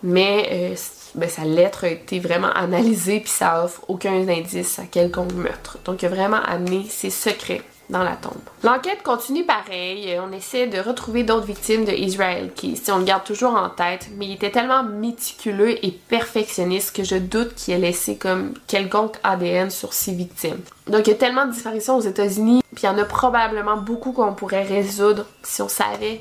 mais 0.02 0.48
euh, 0.52 0.74
ben, 1.14 1.28
sa 1.28 1.44
lettre 1.44 1.84
a 1.84 1.88
été 1.88 2.20
vraiment 2.20 2.52
analysée 2.52 3.20
puis 3.20 3.30
ça 3.30 3.64
offre 3.64 3.82
aucun 3.88 4.28
indice 4.28 4.78
à 4.78 4.84
quelconque 4.84 5.32
meurtre. 5.32 5.78
Donc 5.84 6.02
il 6.02 6.06
a 6.06 6.08
vraiment 6.10 6.42
amené 6.42 6.84
ses 6.90 7.10
secrets 7.10 7.62
dans 7.88 8.02
la 8.02 8.16
tombe. 8.16 8.32
L'enquête 8.64 9.02
continue 9.02 9.44
pareil, 9.44 10.18
on 10.20 10.32
essaie 10.32 10.66
de 10.66 10.78
retrouver 10.78 11.22
d'autres 11.22 11.46
victimes 11.46 11.84
de 11.84 11.92
Israel 11.92 12.50
qui, 12.54 12.76
si 12.76 12.90
on 12.90 12.98
le 12.98 13.04
garde 13.04 13.24
toujours 13.24 13.54
en 13.54 13.70
tête, 13.70 14.08
mais 14.16 14.26
il 14.26 14.32
était 14.34 14.50
tellement 14.50 14.82
méticuleux 14.82 15.84
et 15.84 15.92
perfectionniste 15.92 16.94
que 16.94 17.04
je 17.04 17.16
doute 17.16 17.54
qu'il 17.54 17.74
ait 17.74 17.78
laissé 17.78 18.16
comme 18.16 18.54
quelconque 18.66 19.16
ADN 19.22 19.70
sur 19.70 19.92
ses 19.92 20.12
victimes. 20.12 20.60
Donc 20.88 21.06
il 21.06 21.10
y 21.10 21.14
a 21.14 21.16
tellement 21.16 21.46
de 21.46 21.52
disparitions 21.52 21.96
aux 21.96 22.00
États-Unis, 22.00 22.62
puis 22.76 22.84
il 22.84 22.86
y 22.86 22.88
en 22.88 22.98
a 22.98 23.04
probablement 23.04 23.76
beaucoup 23.76 24.12
qu'on 24.12 24.34
pourrait 24.34 24.62
résoudre 24.62 25.26
si 25.42 25.60
on 25.62 25.68
savait 25.68 26.20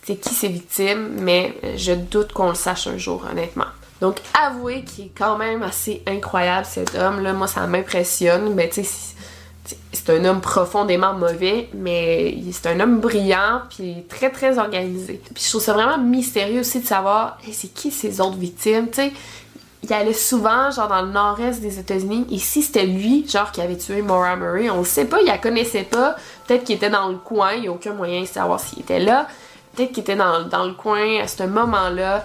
c'était 0.00 0.16
qui 0.16 0.34
ces 0.34 0.48
victimes, 0.48 1.08
mais 1.20 1.54
je 1.76 1.92
doute 1.92 2.32
qu'on 2.32 2.48
le 2.48 2.54
sache 2.54 2.86
un 2.86 2.98
jour, 2.98 3.26
honnêtement. 3.30 3.66
Donc, 4.00 4.20
avouez 4.34 4.84
qu'il 4.84 5.06
est 5.06 5.12
quand 5.16 5.36
même 5.36 5.62
assez 5.62 6.02
incroyable 6.06 6.66
cet 6.66 6.94
homme. 6.94 7.20
Là, 7.20 7.32
moi, 7.32 7.48
ça 7.48 7.66
m'impressionne. 7.66 8.54
Mais 8.54 8.68
tu 8.68 8.84
sais, 8.84 9.14
c'est 9.92 10.10
un 10.10 10.24
homme 10.24 10.40
profondément 10.40 11.14
mauvais, 11.14 11.68
mais 11.74 12.36
c'est 12.52 12.68
un 12.68 12.80
homme 12.80 13.00
brillant, 13.00 13.62
puis 13.68 14.04
très 14.08 14.30
très 14.30 14.58
organisé. 14.58 15.20
Puis 15.34 15.42
je 15.44 15.48
trouve 15.48 15.62
ça 15.62 15.72
vraiment 15.72 15.98
mystérieux 15.98 16.60
aussi 16.60 16.80
de 16.80 16.86
savoir, 16.86 17.38
c'est 17.50 17.72
qui 17.74 17.90
ces 17.90 18.20
autres 18.20 18.38
victimes, 18.38 18.88
tu 18.88 19.02
sais? 19.02 19.12
Il 19.84 19.92
allait 19.92 20.12
souvent, 20.12 20.70
genre, 20.70 20.88
dans 20.88 21.02
le 21.02 21.12
nord-est 21.12 21.60
des 21.60 21.78
États-Unis, 21.78 22.26
si 22.38 22.62
c'était 22.62 22.86
lui, 22.86 23.26
genre, 23.28 23.52
qui 23.52 23.60
avait 23.60 23.76
tué 23.76 24.02
Maura 24.02 24.36
Murray, 24.36 24.68
on 24.70 24.78
le 24.78 24.84
sait 24.84 25.04
pas, 25.04 25.20
il 25.20 25.26
la 25.26 25.38
connaissait 25.38 25.84
pas, 25.84 26.16
peut-être 26.46 26.64
qu'il 26.64 26.76
était 26.76 26.90
dans 26.90 27.08
le 27.08 27.16
coin, 27.16 27.52
il 27.52 27.62
n'y 27.62 27.68
a 27.68 27.72
aucun 27.72 27.92
moyen 27.92 28.22
de 28.22 28.26
savoir 28.26 28.58
s'il 28.58 28.80
était 28.80 28.98
là, 28.98 29.28
peut-être 29.74 29.92
qu'il 29.92 30.02
était 30.02 30.16
dans, 30.16 30.42
dans 30.48 30.64
le 30.64 30.72
coin 30.72 31.20
à 31.20 31.28
ce 31.28 31.44
moment-là, 31.44 32.24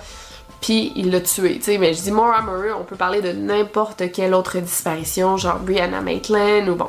puis 0.62 0.94
il 0.96 1.12
l'a 1.12 1.22
tué, 1.22 1.58
tu 1.58 1.64
sais, 1.64 1.78
mais 1.78 1.94
je 1.94 2.02
dis 2.02 2.12
Maura 2.12 2.42
Murray, 2.42 2.72
on 2.72 2.84
peut 2.84 2.96
parler 2.96 3.22
de 3.22 3.34
n'importe 3.34 4.12
quelle 4.12 4.34
autre 4.34 4.58
disparition, 4.58 5.38
genre 5.38 5.60
Brianna 5.60 6.02
Maitland, 6.02 6.68
ou 6.70 6.76
bon, 6.76 6.88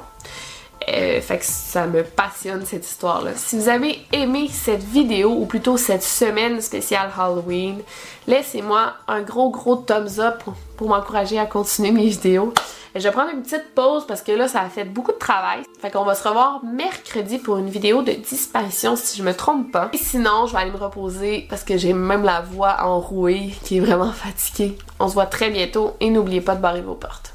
euh, 0.89 1.21
fait 1.21 1.39
que 1.39 1.45
ça 1.45 1.87
me 1.87 2.03
passionne 2.03 2.65
cette 2.67 2.87
histoire-là. 2.87 3.33
Si 3.37 3.59
vous 3.59 3.69
avez 3.69 4.01
aimé 4.13 4.49
cette 4.51 4.83
vidéo, 4.83 5.31
ou 5.31 5.47
plutôt 5.47 5.77
cette 5.77 6.03
semaine 6.03 6.61
spéciale 6.61 7.11
Halloween, 7.17 7.81
laissez-moi 8.27 8.95
un 9.09 9.23
gros 9.23 9.51
gros 9.51 9.77
thumbs 9.77 10.19
up 10.19 10.43
pour, 10.77 10.89
m'encourager 10.89 11.39
à 11.39 11.47
continuer 11.47 11.93
mes 11.93 12.07
vidéos. 12.07 12.53
Je 12.95 13.01
vais 13.01 13.11
prendre 13.11 13.31
une 13.31 13.43
petite 13.43 13.75
pause 13.75 14.07
parce 14.07 14.23
que 14.23 14.33
là, 14.33 14.47
ça 14.47 14.61
a 14.61 14.69
fait 14.69 14.85
beaucoup 14.85 15.13
de 15.13 15.19
travail. 15.19 15.63
Fait 15.81 15.91
qu'on 15.91 16.05
va 16.05 16.15
se 16.15 16.27
revoir 16.27 16.63
mercredi 16.65 17.39
pour 17.39 17.57
une 17.57 17.69
vidéo 17.69 18.03
de 18.03 18.13
disparition 18.13 18.95
si 18.95 19.19
je 19.19 19.23
me 19.23 19.35
trompe 19.35 19.73
pas. 19.73 19.89
Et 19.93 19.99
sinon, 19.99 20.47
je 20.47 20.53
vais 20.53 20.61
aller 20.61 20.71
me 20.71 20.77
reposer 20.77 21.47
parce 21.49 21.65
que 21.65 21.77
j'ai 21.77 21.93
même 21.93 22.23
la 22.23 22.41
voix 22.41 22.77
enrouée 22.83 23.53
qui 23.65 23.79
est 23.79 23.81
vraiment 23.81 24.13
fatiguée. 24.13 24.79
On 25.01 25.09
se 25.09 25.15
voit 25.15 25.27
très 25.27 25.51
bientôt 25.51 25.97
et 26.01 26.11
n'oubliez 26.11 26.41
pas 26.41 26.55
de 26.55 26.61
barrer 26.61 26.83
vos 26.83 26.95
portes. 26.95 27.33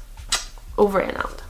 Over 0.78 1.04
and 1.04 1.20
out. 1.20 1.49